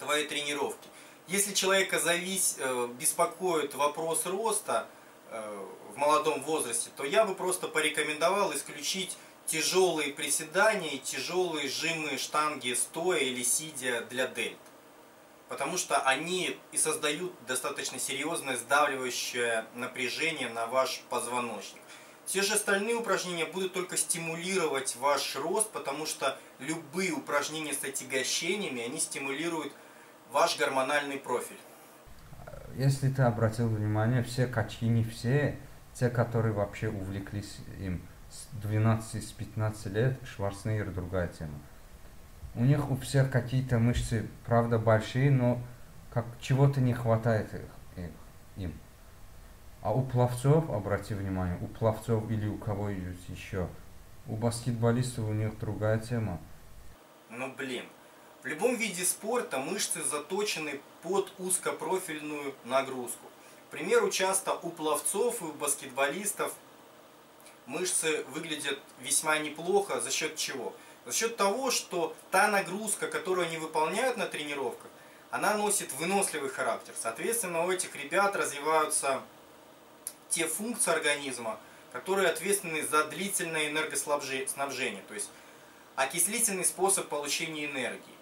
[0.00, 0.88] твоей тренировки.
[1.28, 4.86] Если человека завис, э, беспокоит вопрос роста
[5.30, 12.18] э, в молодом возрасте, то я бы просто порекомендовал исключить тяжелые приседания и тяжелые жимы
[12.18, 14.58] штанги стоя или сидя для дельт
[15.48, 21.80] потому что они и создают достаточно серьезное сдавливающее напряжение на ваш позвоночник.
[22.24, 28.82] Все же остальные упражнения будут только стимулировать ваш рост, потому что любые упражнения с отягощениями,
[28.82, 29.72] они стимулируют
[30.36, 31.56] ваш гормональный профиль.
[32.74, 35.58] Если ты обратил внимание, все качки, не все,
[35.94, 41.58] те, которые вообще увлеклись им с 12-15 лет, Шварценеггер другая тема.
[42.54, 45.58] У них у всех какие-то мышцы, правда, большие, но
[46.12, 48.10] как чего-то не хватает их, их,
[48.56, 48.74] им.
[49.80, 53.68] А у пловцов, обрати внимание, у пловцов или у кого еще,
[54.26, 56.38] у баскетболистов у них другая тема.
[57.30, 57.86] Ну блин,
[58.46, 63.26] в любом виде спорта мышцы заточены под узкопрофильную нагрузку.
[63.66, 66.52] К примеру, часто у пловцов и у баскетболистов
[67.66, 70.00] мышцы выглядят весьма неплохо.
[70.00, 70.72] За счет чего?
[71.06, 74.92] За счет того, что та нагрузка, которую они выполняют на тренировках,
[75.32, 76.94] она носит выносливый характер.
[76.96, 79.22] Соответственно, у этих ребят развиваются
[80.28, 81.58] те функции организма,
[81.90, 85.30] которые ответственны за длительное энергоснабжение, то есть
[85.96, 88.15] окислительный способ получения энергии.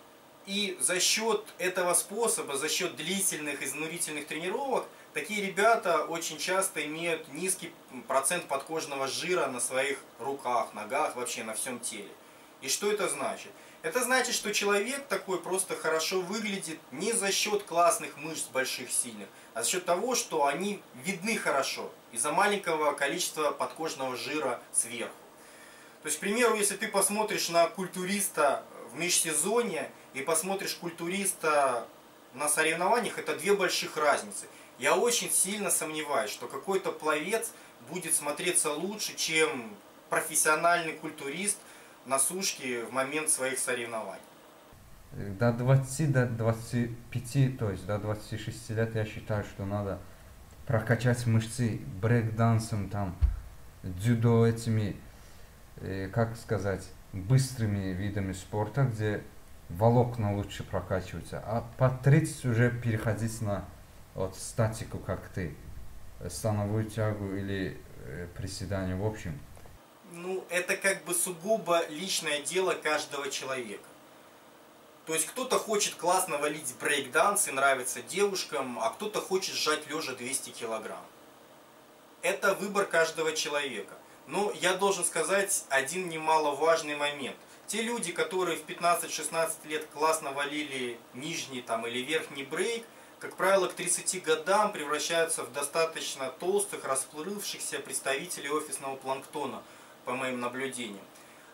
[0.47, 7.33] И за счет этого способа, за счет длительных изнурительных тренировок, такие ребята очень часто имеют
[7.33, 7.73] низкий
[8.09, 12.11] процент подкожного жира на своих руках, ногах, вообще на всем теле.
[12.61, 13.51] И что это значит?
[13.81, 19.29] Это значит, что человек такой просто хорошо выглядит не за счет классных мышц больших, сильных,
[19.53, 25.15] а за счет того, что они видны хорошо из-за маленького количества подкожного жира сверху.
[26.03, 31.87] То есть, к примеру, если ты посмотришь на культуриста в межсезонье и посмотришь культуриста
[32.35, 34.47] на соревнованиях, это две больших разницы.
[34.79, 37.53] Я очень сильно сомневаюсь, что какой-то пловец
[37.91, 39.71] будет смотреться лучше, чем
[40.11, 41.59] профессиональный культурист
[42.07, 44.23] на сушке в момент своих соревнований.
[45.13, 50.01] До 20, до 25, то есть до 26 лет я считаю, что надо
[50.67, 53.17] прокачать мышцы брейк-дансом, там,
[53.83, 54.97] дзюдо этими
[55.77, 59.23] Э, как сказать, быстрыми видами спорта, где
[59.69, 63.65] волокна лучше прокачиваются, а по 30 уже переходить на
[64.15, 65.55] вот, статику, как ты,
[66.29, 69.39] становую тягу или э, приседание в общем.
[70.13, 73.89] Ну, это как бы сугубо личное дело каждого человека.
[75.07, 80.15] То есть кто-то хочет классно валить брейкданс и нравится девушкам, а кто-то хочет сжать лежа
[80.15, 81.05] 200 килограмм.
[82.23, 83.95] Это выбор каждого человека.
[84.27, 87.37] Но я должен сказать один немаловажный момент.
[87.67, 92.85] Те люди, которые в 15-16 лет классно валили нижний там, или верхний брейк,
[93.19, 99.63] как правило, к 30 годам превращаются в достаточно толстых, расплывшихся представителей офисного планктона,
[100.05, 101.05] по моим наблюдениям.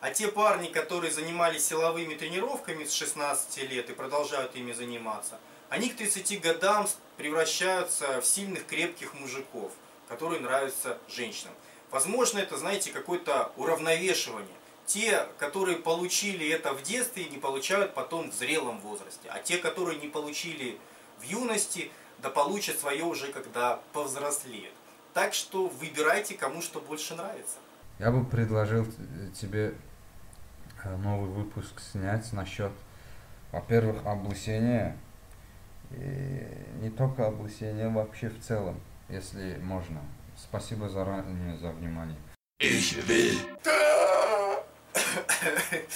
[0.01, 5.39] А те парни, которые занимались силовыми тренировками с 16 лет и продолжают ими заниматься,
[5.69, 9.71] они к 30 годам превращаются в сильных, крепких мужиков,
[10.09, 11.55] которые нравятся женщинам.
[11.91, 14.49] Возможно, это, знаете, какое-то уравновешивание.
[14.93, 19.29] Те, которые получили это в детстве, не получают потом в зрелом возрасте.
[19.29, 20.79] А те, которые не получили
[21.21, 24.75] в юности, да получат свое уже, когда повзрослеют.
[25.15, 27.59] Так что выбирайте, кому что больше нравится.
[28.01, 28.85] Я бы предложил
[29.33, 29.75] тебе
[30.83, 32.73] э, новый выпуск снять насчет,
[33.53, 34.97] во-первых, облысения.
[35.93, 36.49] И
[36.83, 40.01] не только облысения, вообще в целом, если можно.
[40.37, 42.19] Спасибо заранее за внимание.
[42.59, 44.00] Ich will.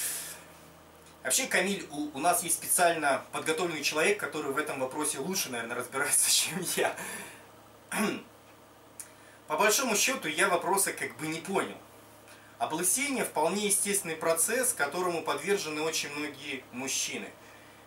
[1.22, 5.76] Вообще, Камиль, у, у нас есть специально подготовленный человек, который в этом вопросе лучше, наверное,
[5.76, 6.94] разбирается, чем я.
[9.48, 11.76] По большому счету, я вопроса как бы не понял.
[12.58, 17.28] Облысение вполне естественный процесс, которому подвержены очень многие мужчины–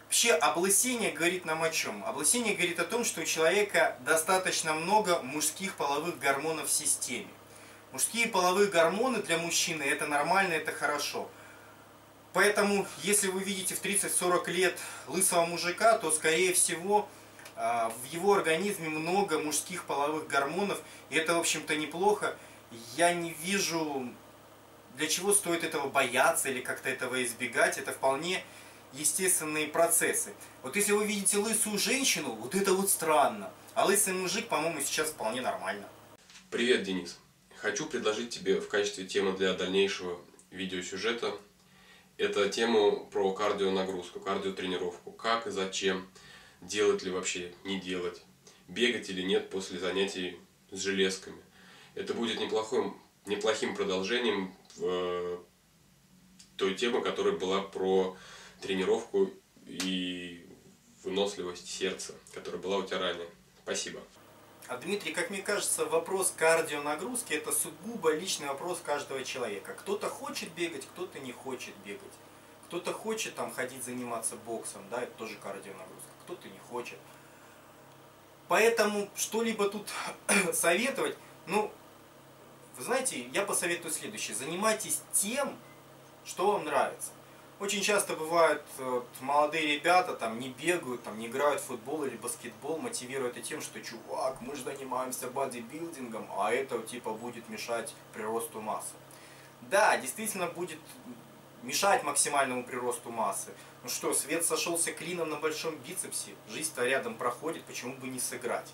[0.07, 2.01] Вообще облысение говорит нам о чем?
[2.05, 7.27] Облысение говорит о том, что у человека достаточно много мужских половых гормонов в системе.
[7.91, 11.29] Мужские половые гормоны для мужчины это нормально, это хорошо.
[12.33, 14.77] Поэтому, если вы видите в 30-40 лет
[15.07, 17.07] лысого мужика, то, скорее всего,
[17.55, 20.79] а, в его организме много мужских половых гормонов,
[21.09, 22.35] и это, в общем-то, неплохо.
[22.95, 24.13] Я не вижу,
[24.97, 27.77] для чего стоит этого бояться или как-то этого избегать.
[27.77, 28.43] Это вполне
[28.93, 30.33] естественные процессы.
[30.61, 33.51] Вот если вы видите лысую женщину, вот это вот странно.
[33.73, 35.87] А лысый мужик, по-моему, сейчас вполне нормально.
[36.51, 37.17] Привет, Денис.
[37.61, 40.19] Хочу предложить тебе в качестве темы для дальнейшего
[40.51, 41.35] видеосюжета
[42.17, 45.11] это тему про кардионагрузку, кардиотренировку.
[45.11, 46.07] Как и зачем,
[46.61, 48.23] делать ли вообще, не делать,
[48.67, 50.39] бегать или нет после занятий
[50.71, 51.41] с железками.
[51.93, 55.37] Это будет неплохим, неплохим продолжением э,
[56.57, 58.17] той темы, которая была про
[58.61, 59.31] тренировку
[59.67, 60.45] и
[61.03, 63.29] выносливость сердца, которая была у тебя ранее.
[63.63, 64.01] Спасибо.
[64.67, 69.73] А Дмитрий, как мне кажется, вопрос кардионагрузки это сугубо личный вопрос каждого человека.
[69.73, 72.11] Кто-то хочет бегать, кто-то не хочет бегать.
[72.67, 76.09] Кто-то хочет там ходить заниматься боксом, да, это тоже кардионагрузка.
[76.25, 76.99] Кто-то не хочет.
[78.49, 79.87] Поэтому что-либо тут
[80.53, 81.71] советовать, ну,
[82.77, 84.35] вы знаете, я посоветую следующее.
[84.35, 85.55] Занимайтесь тем,
[86.25, 87.11] что вам нравится.
[87.59, 92.15] Очень часто бывает, вот, молодые ребята там не бегают, там не играют в футбол или
[92.15, 97.95] баскетбол, мотивируют это тем, что чувак, мы же занимаемся бодибилдингом, а это типа будет мешать
[98.13, 98.93] приросту массы.
[99.71, 100.77] Да, действительно будет
[101.63, 103.51] мешать максимальному приросту массы.
[103.81, 108.71] Ну что, свет сошелся клином на большом бицепсе, жизнь-то рядом проходит, почему бы не сыграть?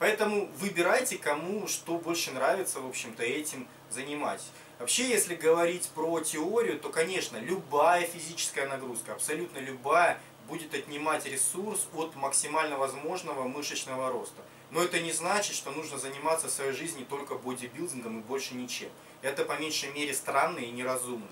[0.00, 4.50] Поэтому выбирайте, кому что больше нравится, в общем-то, этим занимайтесь.
[4.78, 11.86] Вообще, если говорить про теорию, то, конечно, любая физическая нагрузка, абсолютно любая, будет отнимать ресурс
[11.94, 14.42] от максимально возможного мышечного роста.
[14.70, 18.90] Но это не значит, что нужно заниматься в своей жизни только бодибилдингом и больше ничем.
[19.22, 21.30] Это по меньшей мере странно и неразумно.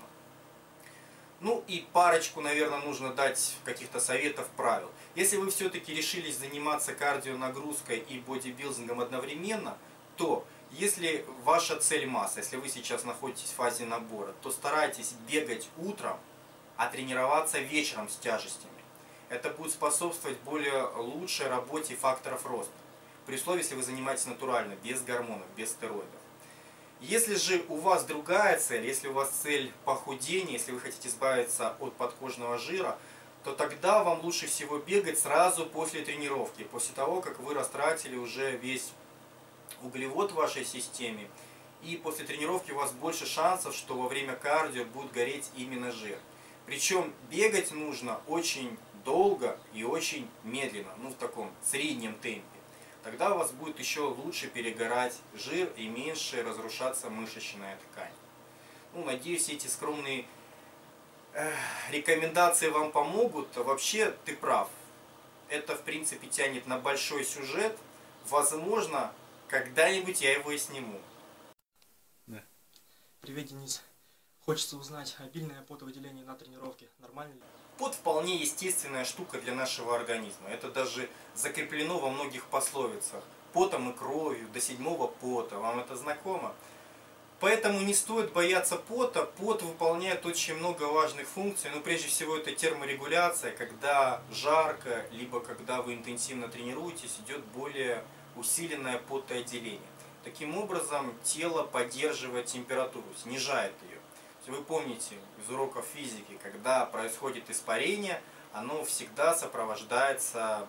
[1.40, 4.88] Ну и парочку, наверное, нужно дать каких-то советов, правил.
[5.16, 9.76] Если вы все-таки решились заниматься кардио нагрузкой и бодибилдингом одновременно,
[10.16, 15.68] то если ваша цель масса, если вы сейчас находитесь в фазе набора, то старайтесь бегать
[15.76, 16.18] утром,
[16.76, 18.72] а тренироваться вечером с тяжестями.
[19.28, 22.72] Это будет способствовать более лучшей работе факторов роста.
[23.26, 26.08] При условии, если вы занимаетесь натурально, без гормонов, без стероидов.
[27.00, 31.76] Если же у вас другая цель, если у вас цель похудения, если вы хотите избавиться
[31.80, 32.96] от подкожного жира,
[33.44, 38.56] то тогда вам лучше всего бегать сразу после тренировки, после того, как вы растратили уже
[38.56, 38.92] весь
[39.82, 41.28] углевод в вашей системе.
[41.82, 46.18] И после тренировки у вас больше шансов, что во время кардио будет гореть именно жир.
[46.66, 52.52] Причем бегать нужно очень долго и очень медленно, ну в таком среднем темпе
[53.02, 58.12] тогда у вас будет еще лучше перегорать жир и меньше разрушаться мышечная ткань.
[58.94, 60.26] Ну, надеюсь, эти скромные
[61.34, 61.52] э,
[61.90, 63.56] рекомендации вам помогут.
[63.56, 64.68] Вообще, ты прав.
[65.48, 67.76] Это, в принципе, тянет на большой сюжет.
[68.28, 69.12] Возможно,
[69.52, 70.98] когда-нибудь я его и сниму.
[72.26, 72.42] Да.
[73.20, 73.82] Привет, Денис.
[74.46, 77.40] Хочется узнать, обильное потовыделение на тренировке нормально ли?
[77.76, 80.48] Пот вполне естественная штука для нашего организма.
[80.48, 83.22] Это даже закреплено во многих пословицах.
[83.52, 85.58] Потом и кровью, до седьмого пота.
[85.58, 86.54] Вам это знакомо?
[87.38, 89.24] Поэтому не стоит бояться пота.
[89.24, 91.70] Пот выполняет очень много важных функций.
[91.74, 98.02] Но прежде всего это терморегуляция, когда жарко, либо когда вы интенсивно тренируетесь, идет более
[98.36, 99.80] усиленное потоотделение.
[100.24, 103.98] Таким образом, тело поддерживает температуру, снижает ее.
[104.46, 108.20] Вы помните из уроков физики, когда происходит испарение,
[108.52, 110.66] оно всегда сопровождается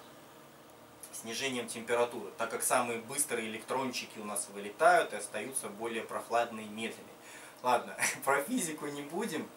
[1.12, 6.70] снижением температуры, так как самые быстрые электрончики у нас вылетают и остаются более прохладные и
[6.70, 7.14] медленные.
[7.62, 7.96] Ладно,
[8.26, 9.48] про физику не будем.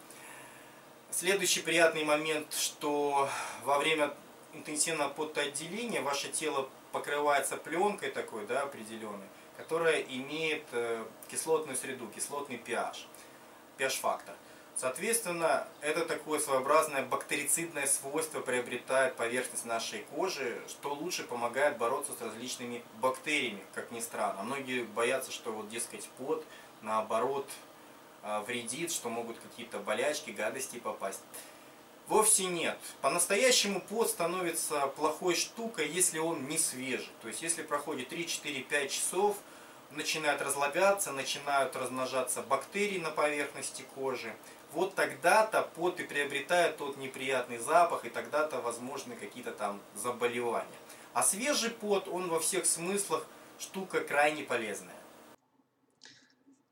[1.10, 3.28] Следующий приятный момент, что
[3.64, 4.12] во время
[4.52, 9.26] интенсивного потоотделения ваше тело покрывается пленкой такой, да, определенной,
[9.58, 13.04] которая имеет э, кислотную среду, кислотный pH
[13.76, 14.34] pH-фактор.
[14.76, 22.22] Соответственно, это такое своеобразное бактерицидное свойство приобретает поверхность нашей кожи, что лучше помогает бороться с
[22.22, 24.42] различными бактериями, как ни странно.
[24.42, 26.46] Многие боятся, что вот, дескать, пот,
[26.80, 27.46] наоборот,
[28.22, 31.20] а, вредит, что могут какие-то болячки, гадости попасть.
[32.08, 32.78] Вовсе нет.
[33.00, 37.10] По-настоящему пот становится плохой штукой, если он не свежий.
[37.20, 39.36] То есть, если проходит 3-4-5 часов,
[39.90, 44.34] начинают разлагаться, начинают размножаться бактерии на поверхности кожи.
[44.72, 50.68] Вот тогда-то пот и приобретает тот неприятный запах, и тогда-то возможны какие-то там заболевания.
[51.12, 53.26] А свежий пот, он во всех смыслах
[53.58, 54.94] штука крайне полезная.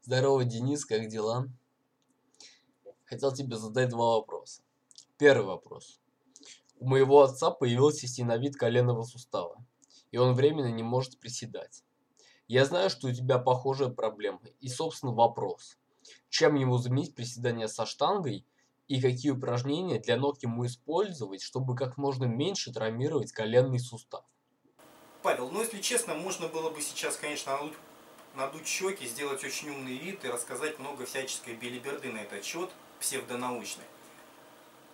[0.02, 1.48] Здорово, Денис, как дела?
[3.06, 4.63] Хотел тебе задать два вопроса.
[5.16, 6.00] Первый вопрос.
[6.80, 9.64] У моего отца появился стеновид коленного сустава,
[10.10, 11.84] и он временно не может приседать.
[12.48, 14.40] Я знаю, что у тебя похожая проблема.
[14.60, 15.78] И, собственно, вопрос.
[16.30, 18.44] Чем ему заменить приседания со штангой
[18.88, 24.24] и какие упражнения для ног ему использовать, чтобы как можно меньше травмировать коленный сустав?
[25.22, 27.74] Павел, ну если честно, можно было бы сейчас, конечно, надуть,
[28.34, 33.84] надуть щеки, сделать очень умный вид и рассказать много всяческой белиберды на этот счет, псевдонаучной.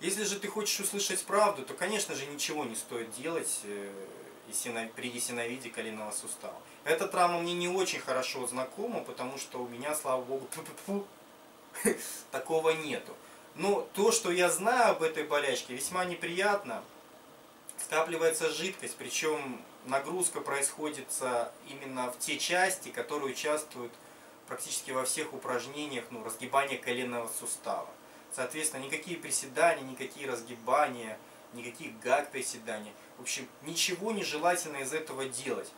[0.01, 3.93] Если же ты хочешь услышать правду, то, конечно же, ничего не стоит делать э,
[4.97, 6.57] при ясиновиде коленного сустава.
[6.85, 10.49] Эта травма мне не очень хорошо знакома, потому что у меня, слава богу,
[12.31, 13.15] такого нету.
[13.55, 16.83] Но то, что я знаю об этой болячке, весьма неприятно.
[17.85, 21.09] Скапливается жидкость, причем нагрузка происходит
[21.69, 23.93] именно в те части, которые участвуют
[24.47, 27.89] практически во всех упражнениях ну, разгибания коленного сустава.
[28.33, 31.19] Соответственно, никакие приседания, никакие разгибания,
[31.53, 32.93] никаких гак приседаний.
[33.19, 35.71] В общем, ничего нежелательно из этого делать.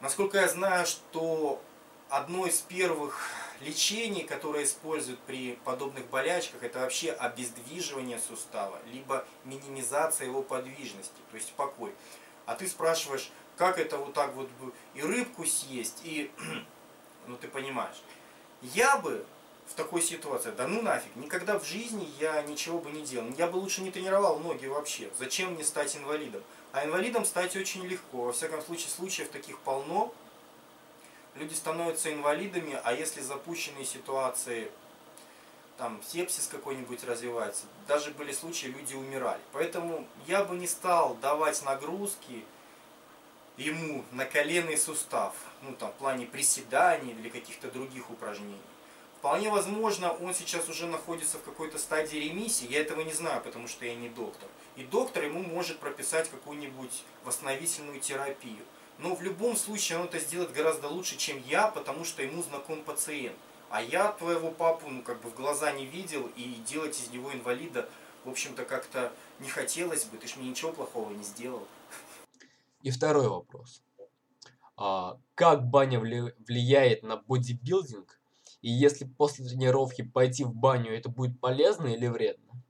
[0.00, 1.60] Насколько я знаю, что
[2.08, 10.26] одно из первых лечений, которое используют при подобных болячках, это вообще обездвиживание сустава, либо минимизация
[10.26, 11.92] его подвижности, то есть покой.
[12.44, 14.48] А ты спрашиваешь, как это вот так вот
[14.94, 16.30] и рыбку съесть, и,
[17.26, 18.02] ну ты понимаешь.
[18.62, 19.24] Я бы
[19.68, 23.28] в такой ситуации, да ну нафиг, никогда в жизни я ничего бы не делал.
[23.36, 25.10] Я бы лучше не тренировал ноги вообще.
[25.18, 26.42] Зачем мне стать инвалидом?
[26.72, 28.24] А инвалидом стать очень легко.
[28.24, 30.12] Во всяком случае, случаев таких полно.
[31.34, 34.70] Люди становятся инвалидами, а если запущенные ситуации,
[35.76, 39.40] там сепсис какой-нибудь развивается, даже были случаи, люди умирали.
[39.52, 42.44] Поэтому я бы не стал давать нагрузки
[43.56, 48.60] ему на коленный сустав, ну там в плане приседаний или каких-то других упражнений.
[49.26, 53.66] Вполне возможно, он сейчас уже находится в какой-то стадии ремиссии, я этого не знаю, потому
[53.66, 54.48] что я не доктор.
[54.76, 58.62] И доктор ему может прописать какую-нибудь восстановительную терапию.
[58.98, 62.82] Но в любом случае он это сделает гораздо лучше, чем я, потому что ему знаком
[62.82, 63.34] пациент.
[63.68, 67.32] А я твоего папу, ну, как бы в глаза не видел, и делать из него
[67.32, 67.88] инвалида,
[68.24, 70.18] в общем-то, как-то не хотелось бы.
[70.18, 71.66] Ты ж мне ничего плохого не сделал.
[72.82, 73.82] И второй вопрос.
[74.76, 78.15] А, как баня влияет на бодибилдинг?
[78.66, 82.60] И если после тренировки пойти в баню, это будет полезно или вредно?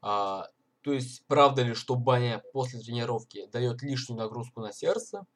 [0.00, 0.48] А,
[0.80, 5.26] то есть, правда ли, что баня после тренировки дает лишнюю нагрузку на сердце?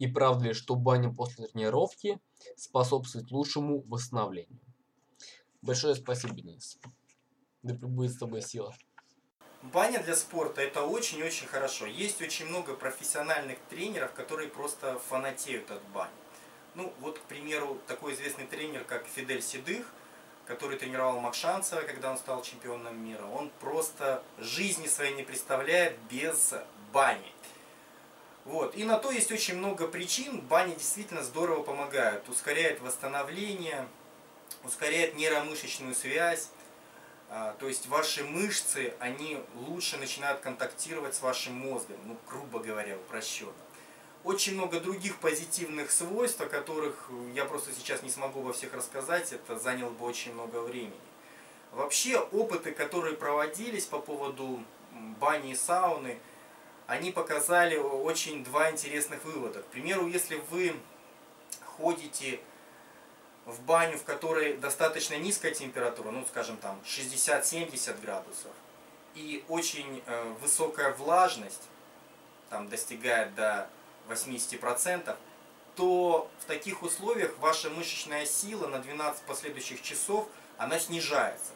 [0.00, 2.18] И правда ли, что баня после тренировки
[2.56, 4.58] способствует лучшему восстановлению?
[5.62, 6.80] Большое спасибо, Денис.
[7.62, 8.74] Да пребудет с тобой сила.
[9.62, 11.86] Баня для спорта это очень-очень хорошо.
[11.86, 16.10] Есть очень много профессиональных тренеров, которые просто фанатеют от бани.
[16.78, 19.84] Ну, вот, к примеру, такой известный тренер, как Фидель Седых,
[20.46, 26.54] который тренировал Макшанцева, когда он стал чемпионом мира, он просто жизни своей не представляет без
[26.92, 27.32] бани.
[28.44, 28.76] Вот.
[28.76, 30.40] И на то есть очень много причин.
[30.42, 32.28] Бани действительно здорово помогают.
[32.28, 33.88] Ускоряет восстановление,
[34.62, 36.50] ускоряет нейромышечную связь.
[37.28, 42.94] А, то есть ваши мышцы, они лучше начинают контактировать с вашим мозгом, ну, грубо говоря,
[42.94, 43.52] упрощенно.
[44.28, 49.32] Очень много других позитивных свойств, о которых я просто сейчас не смогу во всех рассказать,
[49.32, 50.92] это заняло бы очень много времени.
[51.72, 54.62] Вообще, опыты, которые проводились по поводу
[55.18, 56.18] бани и сауны,
[56.86, 59.62] они показали очень два интересных вывода.
[59.62, 60.76] К примеру, если вы
[61.64, 62.38] ходите
[63.46, 68.52] в баню, в которой достаточно низкая температура, ну скажем там 60-70 градусов,
[69.14, 71.62] и очень э, высокая влажность,
[72.50, 73.70] там достигает до
[74.08, 75.16] 80%,
[75.76, 81.52] то в таких условиях ваша мышечная сила на 12 последующих часов, она снижается.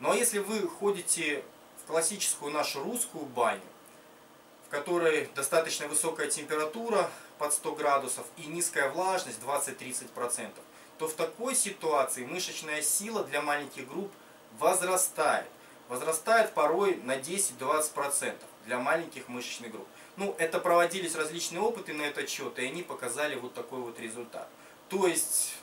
[0.00, 1.42] Но если вы ходите
[1.82, 3.60] в классическую нашу русскую баню,
[4.66, 10.52] в которой достаточно высокая температура под 100 градусов и низкая влажность 20-30%,
[10.98, 14.12] то в такой ситуации мышечная сила для маленьких групп
[14.58, 15.46] возрастает.
[15.88, 18.36] Возрастает порой на 10-20%
[18.66, 19.88] для маленьких мышечных групп.
[20.18, 24.48] Ну, это проводились различные опыты на этот счет, и они показали вот такой вот результат.
[24.88, 25.54] То есть,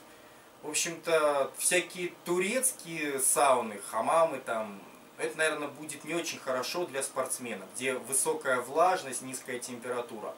[0.62, 4.80] в общем-то, всякие турецкие сауны, хамамы там,
[5.18, 10.34] это, наверное, будет не очень хорошо для спортсменов, где высокая влажность, низкая температура.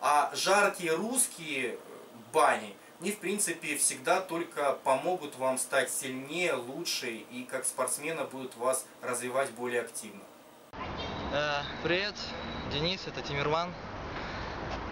[0.00, 1.78] А жаркие русские
[2.32, 8.56] бани, они, в принципе, всегда только помогут вам стать сильнее, лучше и как спортсмена будут
[8.56, 10.22] вас развивать более активно.
[11.32, 12.14] Э, привет,
[12.72, 13.72] Денис, это Тимирман.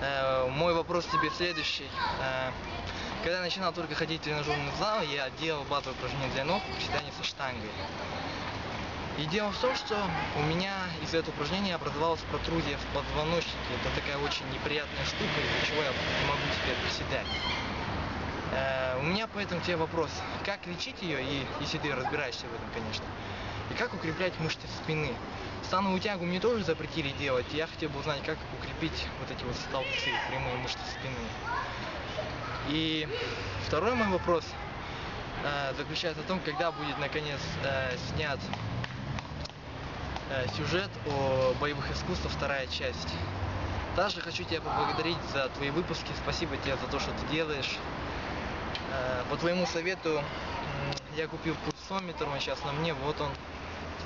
[0.01, 1.89] Э, мой вопрос тебе следующий.
[2.21, 2.51] Э,
[3.23, 7.13] когда я начинал только ходить в тренажерный зал, я делал базовые упражнения для ног, приседания
[7.17, 7.71] со штангой.
[9.19, 9.97] И дело в том, что
[10.37, 13.71] у меня из этого упражнения образовалась протрузия в позвоночнике.
[13.81, 17.27] Это такая очень неприятная штука, из-за чего я не могу теперь приседать.
[18.53, 20.11] Э, у меня поэтому тебе вопрос,
[20.45, 23.05] как лечить ее, и если ты разбираешься в этом, конечно,
[23.79, 25.15] как укреплять мышцы спины.
[25.65, 29.55] Становую тягу мне тоже запретили делать, я хотел бы узнать, как укрепить вот эти вот
[29.57, 31.29] столбцы, прямые мышцы спины.
[32.69, 33.09] И
[33.67, 34.45] второй мой вопрос
[35.45, 38.39] э, заключается в том, когда будет наконец э, снят
[40.31, 43.15] Э, сюжет о боевых искусствах, вторая часть.
[43.97, 47.79] Также хочу тебя поблагодарить за твои выпуски, спасибо тебе за то, что ты делаешь.
[48.93, 50.23] Э, по твоему совету
[51.17, 53.31] я купил пульсометр, он сейчас на мне, вот он.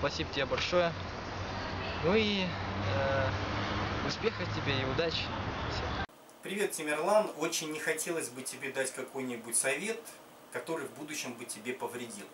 [0.02, 0.92] Спасибо тебе большое.
[2.02, 3.28] Ну и э,
[4.04, 5.22] успехов тебе и удачи.
[6.42, 7.30] Привет, Тимирлан.
[7.38, 10.00] Очень не хотелось бы тебе дать какой-нибудь совет,
[10.52, 12.26] который в будущем бы тебе повредил.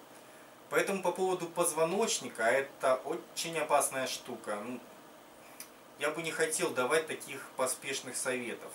[0.70, 4.56] Поэтому по поводу позвоночника, это очень опасная штука.
[4.64, 4.80] Ну,
[5.98, 8.72] я бы не хотел давать таких поспешных советов.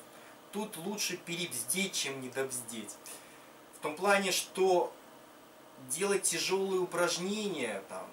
[0.51, 2.95] Тут лучше перебздеть, чем недобздеть.
[3.79, 4.93] В том плане, что
[5.89, 8.07] делать тяжелые упражнения, там,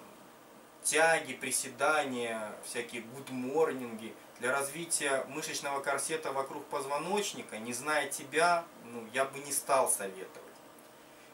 [0.83, 9.25] тяги, приседания, всякие гудморнинги для развития мышечного корсета вокруг позвоночника, не зная тебя, ну, я
[9.25, 10.41] бы не стал советовать.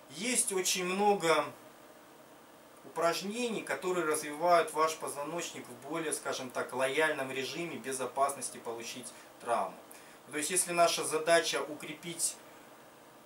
[0.10, 1.46] Есть очень много
[2.86, 9.08] упражнений, которые развивают ваш позвоночник в более, скажем так, лояльном режиме безопасности получить
[9.42, 9.78] травму.
[10.32, 12.36] То есть, если наша задача укрепить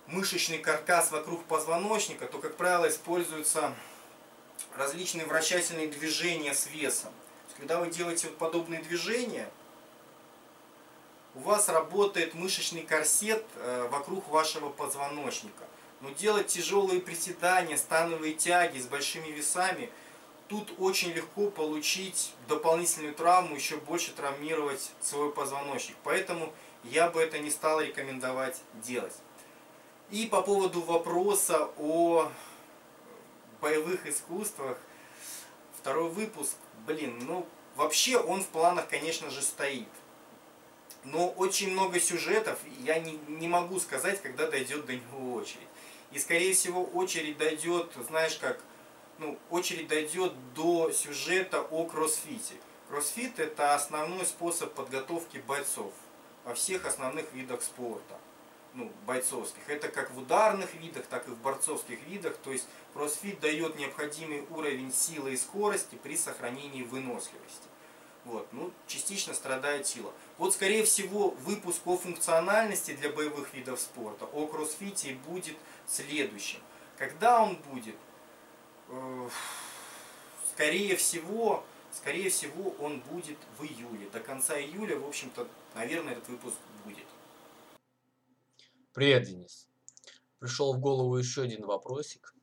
[0.06, 3.74] мышечный каркас вокруг позвоночника, то, как правило, используются
[4.76, 7.12] различные вращательные движения с весом.
[7.56, 9.48] когда вы делаете вот подобные движения,
[11.34, 15.64] у вас работает мышечный корсет э, вокруг вашего позвоночника.
[16.00, 19.90] Но делать тяжелые приседания, становые тяги с большими весами,
[20.48, 25.96] тут очень легко получить дополнительную травму, еще больше травмировать свой позвоночник.
[26.02, 26.52] Поэтому
[26.84, 29.14] я бы это не стал рекомендовать делать.
[30.10, 32.30] И по поводу вопроса о
[33.62, 34.76] боевых искусствах,
[35.78, 36.56] второй выпуск,
[36.86, 37.46] блин, ну
[37.76, 39.88] вообще он в планах, конечно же, стоит.
[41.04, 45.68] Но очень много сюжетов, я не, не могу сказать, когда дойдет до него очередь.
[46.10, 48.60] И скорее всего очередь дойдет, знаешь как,
[49.18, 52.54] ну, очередь дойдет до сюжета о кроссфите.
[52.88, 55.92] Кроссфит это основной способ подготовки бойцов
[56.44, 58.18] во всех основных видах спорта
[58.74, 59.68] ну, бойцовских.
[59.68, 62.36] Это как в ударных видах, так и в борцовских видах.
[62.38, 67.68] То есть кроссфит дает необходимый уровень силы и скорости при сохранении выносливости.
[68.24, 70.12] Вот, ну, частично страдает сила.
[70.38, 75.56] Вот, скорее всего, выпуск о функциональности для боевых видов спорта, о кроссфите будет
[75.88, 76.60] следующим.
[76.98, 77.96] Когда он будет?
[78.88, 79.28] Э,
[80.52, 84.08] скорее всего, скорее всего, он будет в июле.
[84.12, 86.56] До конца июля, в общем-то, наверное, этот выпуск.
[88.94, 89.68] Привет, Денис.
[90.38, 92.34] Пришел в голову еще один вопросик.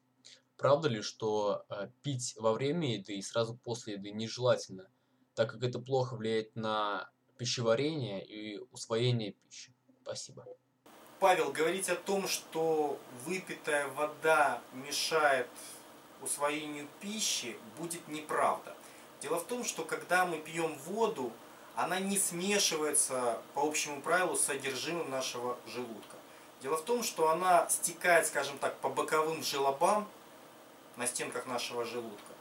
[0.58, 4.89] Правда ли, что э, пить во время еды и сразу после еды нежелательно,
[5.36, 9.76] так как это плохо влияет на пищеварение и усвоение пищи?
[10.02, 10.43] Спасибо.
[11.20, 15.47] Павел, говорить о том, что выпитая вода мешает
[16.20, 18.76] усвоению пищи, будет неправда.
[19.22, 21.32] Дело в том, что когда мы пьем воду,
[21.76, 26.18] она не смешивается по общему правилу с содержимым нашего желудка.
[26.62, 30.07] Дело в том, что она стекает, скажем так, по боковым желобам
[30.97, 32.34] на стенках нашего желудка.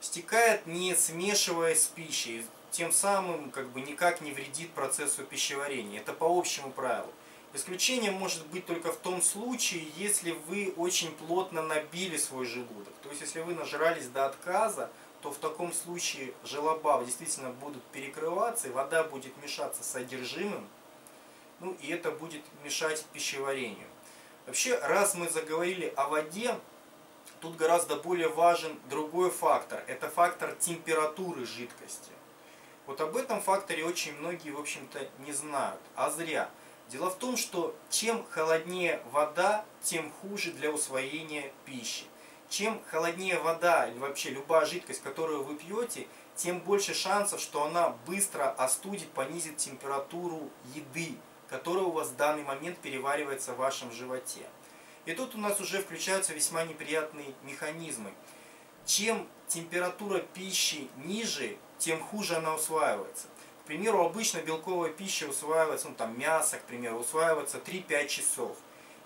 [0.00, 6.00] Стекает, не смешиваясь с пищей, тем самым как бы никак не вредит процессу пищеварения.
[6.00, 7.12] Это по общему правилу.
[7.54, 12.92] Исключение может быть только в том случае, если вы очень плотно набили свой желудок.
[13.02, 14.90] То есть, если вы нажрались до отказа,
[15.22, 20.68] то в таком случае желоба действительно будут перекрываться, и вода будет мешаться с содержимым,
[21.60, 23.86] ну и это будет мешать пищеварению.
[24.46, 26.58] Вообще, раз мы заговорили о воде,
[27.40, 29.82] тут гораздо более важен другой фактор.
[29.86, 32.12] Это фактор температуры жидкости.
[32.86, 36.48] Вот об этом факторе очень многие, в общем-то, не знают, а зря.
[36.88, 42.04] Дело в том, что чем холоднее вода, тем хуже для усвоения пищи.
[42.48, 47.88] Чем холоднее вода или вообще любая жидкость, которую вы пьете, тем больше шансов, что она
[48.06, 51.16] быстро остудит, понизит температуру еды
[51.48, 54.46] которая у вас в данный момент переваривается в вашем животе.
[55.04, 58.12] И тут у нас уже включаются весьма неприятные механизмы.
[58.84, 63.28] Чем температура пищи ниже, тем хуже она усваивается.
[63.62, 68.56] К примеру, обычно белковая пища усваивается, ну там мясо, к примеру, усваивается 3-5 часов.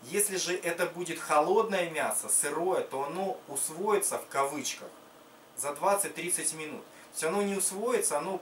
[0.04, 4.88] Если же это будет холодное мясо, сырое, то оно усвоится в кавычках
[5.56, 6.82] за 20-30 минут.
[7.12, 8.40] Все оно не усвоится, оно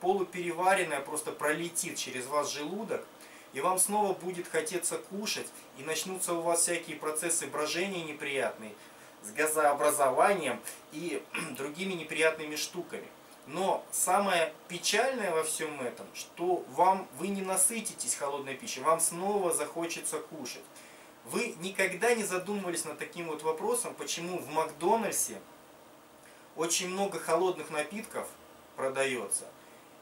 [0.00, 3.04] полупереваренное просто пролетит через ваш желудок,
[3.52, 5.46] и вам снова будет хотеться кушать,
[5.78, 8.72] и начнутся у вас всякие процессы брожения неприятные,
[9.22, 10.60] с газообразованием
[10.92, 11.22] и
[11.56, 13.06] другими неприятными штуками.
[13.46, 19.52] Но самое печальное во всем этом, что вам вы не насытитесь холодной пищей, вам снова
[19.54, 20.62] захочется кушать.
[21.24, 25.40] Вы никогда не задумывались над таким вот вопросом, почему в Макдональдсе
[26.56, 28.28] очень много холодных напитков
[28.76, 29.44] продается,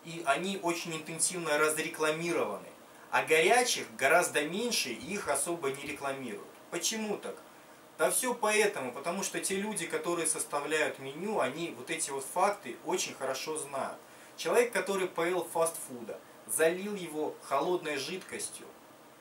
[0.05, 2.68] и они очень интенсивно разрекламированы.
[3.17, 6.47] А горячих гораздо меньше и их особо не рекламируют.
[6.71, 7.35] Почему так?
[7.97, 12.77] Да все поэтому, потому что те люди, которые составляют меню, они вот эти вот факты
[12.85, 13.97] очень хорошо знают.
[14.37, 18.67] Человек, который поел фастфуда, залил его холодной жидкостью,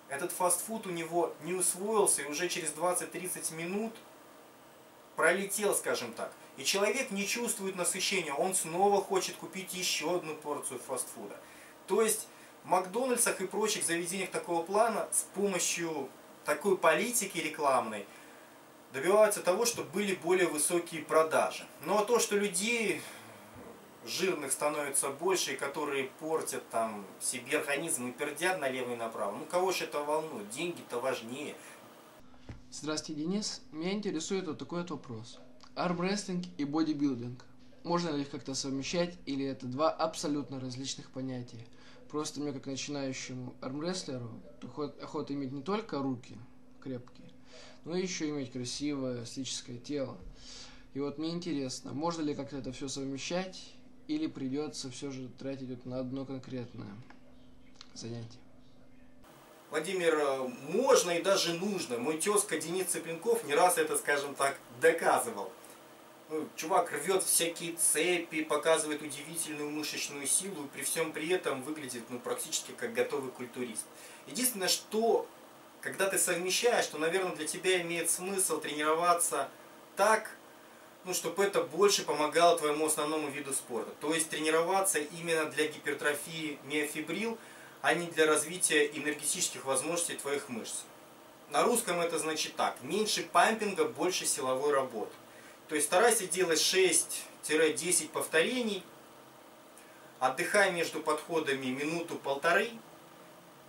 [0.10, 3.93] этот фастфуд у него не усвоился и уже через 20-30 минут
[5.16, 6.34] пролетел, скажем так.
[6.58, 11.39] И человек не чувствует насыщения, он снова хочет купить еще одну порцию фастфуда.
[11.88, 12.28] То есть
[12.66, 16.09] Макдональдсах и прочих заведениях такого плана с помощью
[16.45, 18.05] такой политики рекламной
[18.93, 21.66] добиваются того, чтобы были более высокие продажи.
[21.86, 23.01] Ну а то, что людей
[24.05, 29.45] жирных становится больше, и которые портят там себе организм и пердят налево и направо, ну
[29.45, 30.49] кого же это волнует?
[30.49, 31.55] Деньги-то важнее.
[32.72, 33.61] Здравствуйте, Денис.
[33.72, 35.39] Меня интересует вот такой вот вопрос.
[35.76, 37.43] Армрестлинг и бодибилдинг.
[37.84, 41.66] Можно ли их как-то совмещать, или это два абсолютно различных понятия?
[42.10, 44.30] Просто мне, как начинающему армрестлеру,
[45.01, 46.38] охота иметь не только руки
[46.82, 47.30] крепкие,
[47.84, 50.18] но еще иметь красивое эстетическое тело.
[50.93, 53.74] И вот мне интересно, можно ли как-то это все совмещать,
[54.08, 56.93] или придется все же тратить вот на одно конкретное
[57.93, 58.39] занятие?
[59.72, 61.97] Владимир, э, можно и даже нужно.
[61.97, 65.51] Мой тезка Денис Цыпленков не раз это, скажем так, доказывал.
[66.28, 72.03] Ну, чувак рвет всякие цепи, показывает удивительную мышечную силу, и при всем при этом выглядит
[72.09, 73.86] ну, практически как готовый культурист.
[74.26, 75.28] Единственное, что
[75.82, 79.49] когда ты совмещаешь, то, наверное, для тебя имеет смысл тренироваться
[79.95, 80.32] так,
[81.03, 83.91] ну, чтобы это больше помогало твоему основному виду спорта.
[84.01, 87.38] То есть тренироваться именно для гипертрофии миофибрил,
[87.84, 90.78] а не для развития энергетических возможностей твоих мышц.
[91.51, 92.82] На русском это значит так.
[92.82, 95.13] Меньше пампинга, больше силовой работы.
[95.68, 98.84] То есть старайся делать 6-10 повторений.
[100.20, 102.70] Отдыхай между подходами минуту-полторы.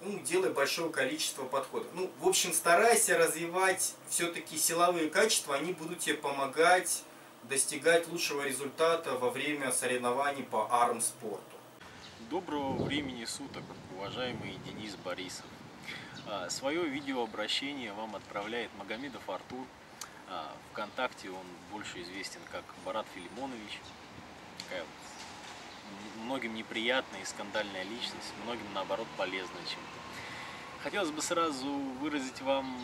[0.03, 1.89] Ну, делай большое количество подходов.
[1.95, 5.57] Ну, в общем, старайся развивать все-таки силовые качества.
[5.57, 7.03] Они будут тебе помогать
[7.45, 11.57] достигать лучшего результата во время соревнований по армспорту.
[12.31, 13.63] Доброго времени суток,
[13.97, 15.47] уважаемый Денис Борисов.
[16.27, 19.65] А, Свое видеообращение вам отправляет Магомедов Артур.
[20.29, 23.81] А, Вконтакте он больше известен как Барат Филимонович.
[24.59, 30.83] Такая вот многим неприятная и скандальная личность, многим наоборот полезная чем-то.
[30.83, 31.67] Хотелось бы сразу
[32.01, 32.77] выразить вам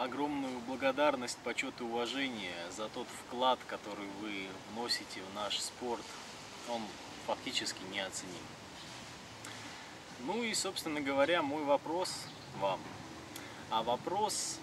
[0.00, 6.04] огромную благодарность, почет и уважение за тот вклад, который вы вносите в наш спорт.
[6.68, 6.82] Он
[7.26, 8.34] фактически неоценим.
[10.20, 12.12] Ну и, собственно говоря, мой вопрос
[12.60, 12.80] вам.
[13.70, 14.58] А вопрос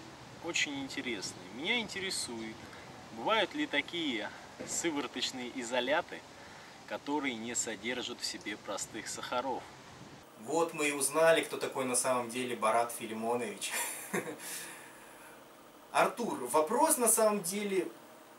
[0.46, 1.42] очень интересный.
[1.56, 2.54] Меня интересует,
[3.16, 4.30] бывают ли такие
[4.66, 6.20] сывороточные изоляты,
[6.88, 9.62] которые не содержат в себе простых сахаров?
[10.44, 13.72] Вот мы и узнали, кто такой на самом деле Барат Филимонович.
[15.90, 17.88] Артур, вопрос на самом деле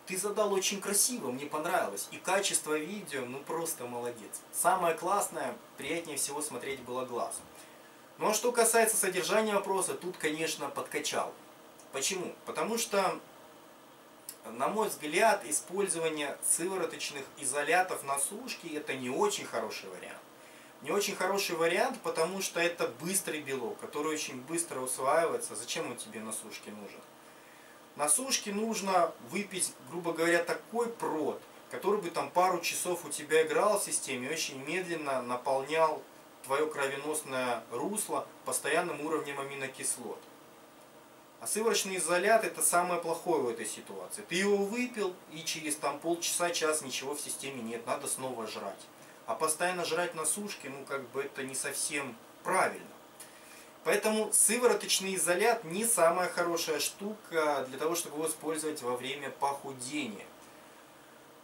[0.06, 2.08] ты задал очень красиво, мне понравилось.
[2.12, 4.42] И качество видео, ну просто молодец.
[4.54, 7.36] Самое классное, приятнее всего смотреть было глаз.
[8.18, 11.34] Ну а что касается содержания вопроса, тут, конечно, подкачал.
[11.92, 12.34] Почему?
[12.46, 13.20] Потому что,
[14.46, 20.20] на мой взгляд, использование сывороточных изолятов на сушке это не очень хороший вариант.
[20.84, 25.56] Не очень хороший вариант, потому что это быстрый белок, который очень быстро усваивается.
[25.56, 27.00] Зачем он тебе на сушке нужен?
[27.96, 33.44] На сушке нужно выпить, грубо говоря, такой прод, который бы там пару часов у тебя
[33.44, 36.04] играл в системе, очень медленно наполнял
[36.46, 40.20] твое кровеносное русло постоянным уровнем аминокислот.
[41.40, 44.24] А сывороточный изолят это самое плохое в этой ситуации.
[44.28, 48.82] Ты его выпил и через там полчаса-час ничего в системе нет, надо снова жрать.
[49.28, 52.88] А постоянно жрать на сушке, ну как бы это не совсем правильно.
[53.84, 60.26] Поэтому сывороточный изолят не самая хорошая штука для того, чтобы его использовать во время похудения.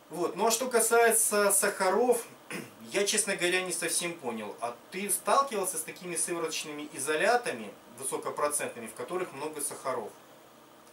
[0.10, 0.36] Вот.
[0.36, 2.26] Ну а что касается сахаров,
[2.92, 4.56] я, честно говоря, не совсем понял.
[4.60, 10.12] А ты сталкивался с такими сывороточными изолятами высокопроцентными, в которых много сахаров?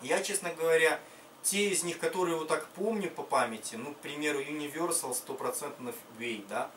[0.03, 0.98] Я, честно говоря,
[1.42, 6.46] те из них, которые вот так помню по памяти, ну, к примеру, Universal 100% Whey,
[6.48, 6.70] да,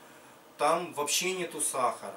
[0.58, 2.16] там вообще нету сахара.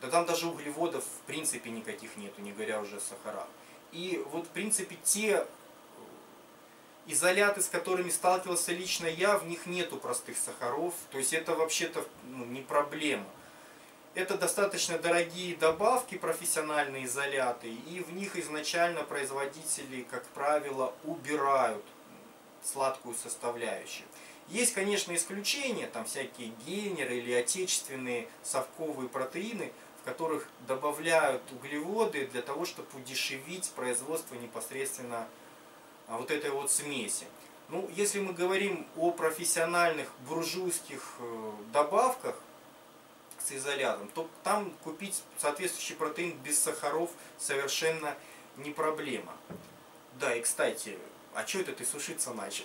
[0.00, 3.48] Да там даже углеводов в принципе никаких нету, не говоря уже о сахарах.
[3.92, 5.44] И вот в принципе те
[7.06, 10.94] изоляты, с которыми сталкивался лично я, в них нету простых сахаров.
[11.10, 13.26] То есть это вообще-то ну, не проблема.
[14.14, 21.84] Это достаточно дорогие добавки, профессиональные изоляты, и в них изначально производители, как правило, убирают
[22.64, 24.06] сладкую составляющую.
[24.48, 32.40] Есть, конечно, исключения, там всякие гейнеры или отечественные совковые протеины, в которых добавляют углеводы для
[32.40, 35.28] того, чтобы удешевить производство непосредственно
[36.06, 37.26] а, вот этой вот смеси.
[37.68, 42.40] Ну, если мы говорим о профессиональных буржуйских э, добавках
[43.48, 48.14] с изолятом, то там купить соответствующий протеин без сахаров совершенно
[48.56, 49.34] не проблема.
[50.20, 50.98] Да, и кстати,
[51.34, 52.64] а что это ты сушиться начал?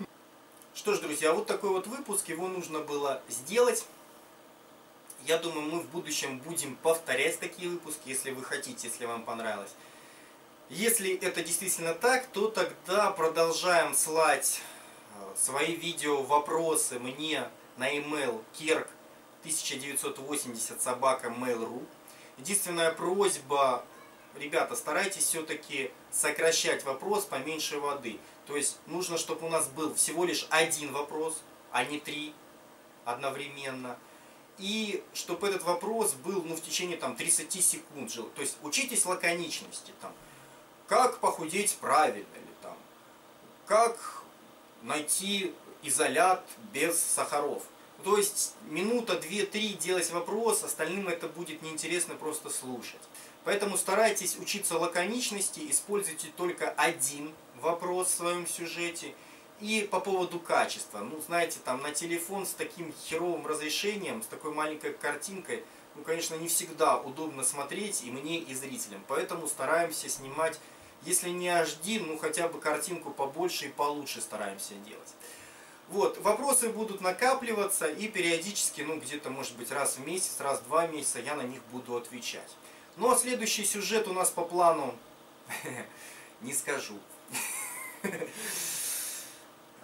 [0.74, 3.86] Что ж, друзья, вот такой вот выпуск, его нужно было сделать.
[5.24, 9.70] Я думаю, мы в будущем будем повторять такие выпуски, если вы хотите, если вам понравилось.
[10.68, 14.60] Если это действительно так, то тогда продолжаем слать
[15.14, 18.88] э, свои видео, вопросы мне на email kerk
[19.44, 21.86] 1980 собака mail.ru.
[22.38, 23.84] Единственная просьба,
[24.36, 28.18] ребята, старайтесь все-таки сокращать вопрос поменьше воды.
[28.46, 31.42] То есть нужно, чтобы у нас был всего лишь один вопрос,
[31.72, 32.34] а не три
[33.04, 33.98] одновременно.
[34.56, 38.14] И чтобы этот вопрос был ну, в течение там, 30 секунд.
[38.34, 39.92] То есть учитесь лаконичности.
[40.00, 40.12] Там,
[40.88, 42.76] как похудеть правильно, или там,
[43.66, 44.22] как
[44.82, 47.62] найти изолят без сахаров.
[48.04, 53.00] То есть минута, две, три делать вопрос, остальным это будет неинтересно просто слушать.
[53.44, 57.32] Поэтому старайтесь учиться лаконичности, используйте только один
[57.62, 59.14] вопрос в своем сюжете.
[59.60, 64.52] И по поводу качества, ну знаете, там на телефон с таким херовым разрешением, с такой
[64.52, 69.02] маленькой картинкой, ну конечно не всегда удобно смотреть и мне, и зрителям.
[69.08, 70.60] Поэтому стараемся снимать,
[71.06, 75.14] если не HD, ну хотя бы картинку побольше и получше стараемся делать.
[75.88, 80.64] Вот, вопросы будут накапливаться и периодически, ну где-то может быть раз в месяц, раз в
[80.64, 82.56] два месяца я на них буду отвечать.
[82.96, 84.94] Ну а следующий сюжет у нас по плану,
[86.40, 86.98] не скажу.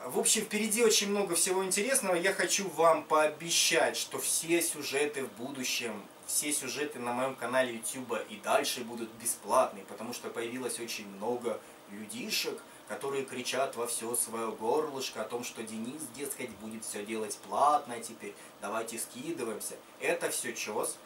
[0.07, 2.15] В общем, впереди очень много всего интересного.
[2.15, 8.19] Я хочу вам пообещать, что все сюжеты в будущем, все сюжеты на моем канале YouTube
[8.31, 12.59] и дальше будут бесплатные, потому что появилось очень много людишек,
[12.91, 18.01] которые кричат во все свое горлышко о том, что Денис, дескать, будет все делать платно
[18.01, 19.77] теперь, давайте скидываемся.
[20.01, 20.99] Это все чес.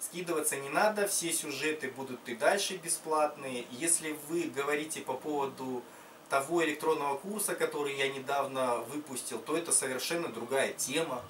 [0.00, 3.66] Скидываться не надо, все сюжеты будут и дальше бесплатные.
[3.70, 5.84] Если вы говорите по поводу
[6.28, 11.22] того электронного курса, который я недавно выпустил, то это совершенно другая тема.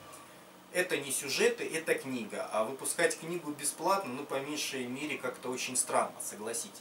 [0.73, 2.49] Это не сюжеты, это книга.
[2.51, 6.81] А выпускать книгу бесплатно, ну, по меньшей мере, как-то очень странно, согласитесь.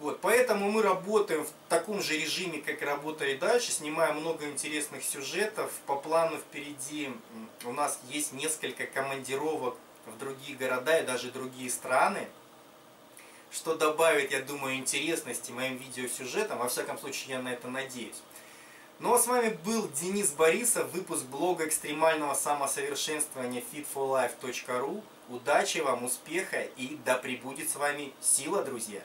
[0.00, 5.04] Вот, поэтому мы работаем в таком же режиме, как и работали дальше, снимаем много интересных
[5.04, 5.70] сюжетов.
[5.86, 7.10] По плану впереди
[7.64, 9.76] у нас есть несколько командировок
[10.06, 12.28] в другие города и даже другие страны
[13.54, 16.58] что добавит, я думаю, интересности моим видеосюжетам.
[16.58, 18.20] Во всяком случае, я на это надеюсь.
[18.98, 25.02] Ну а с вами был Денис Борисов, выпуск блога экстремального самосовершенствования fitforlife.ru.
[25.28, 29.00] Удачи вам, успеха и да пребудет с вами сила, друзья!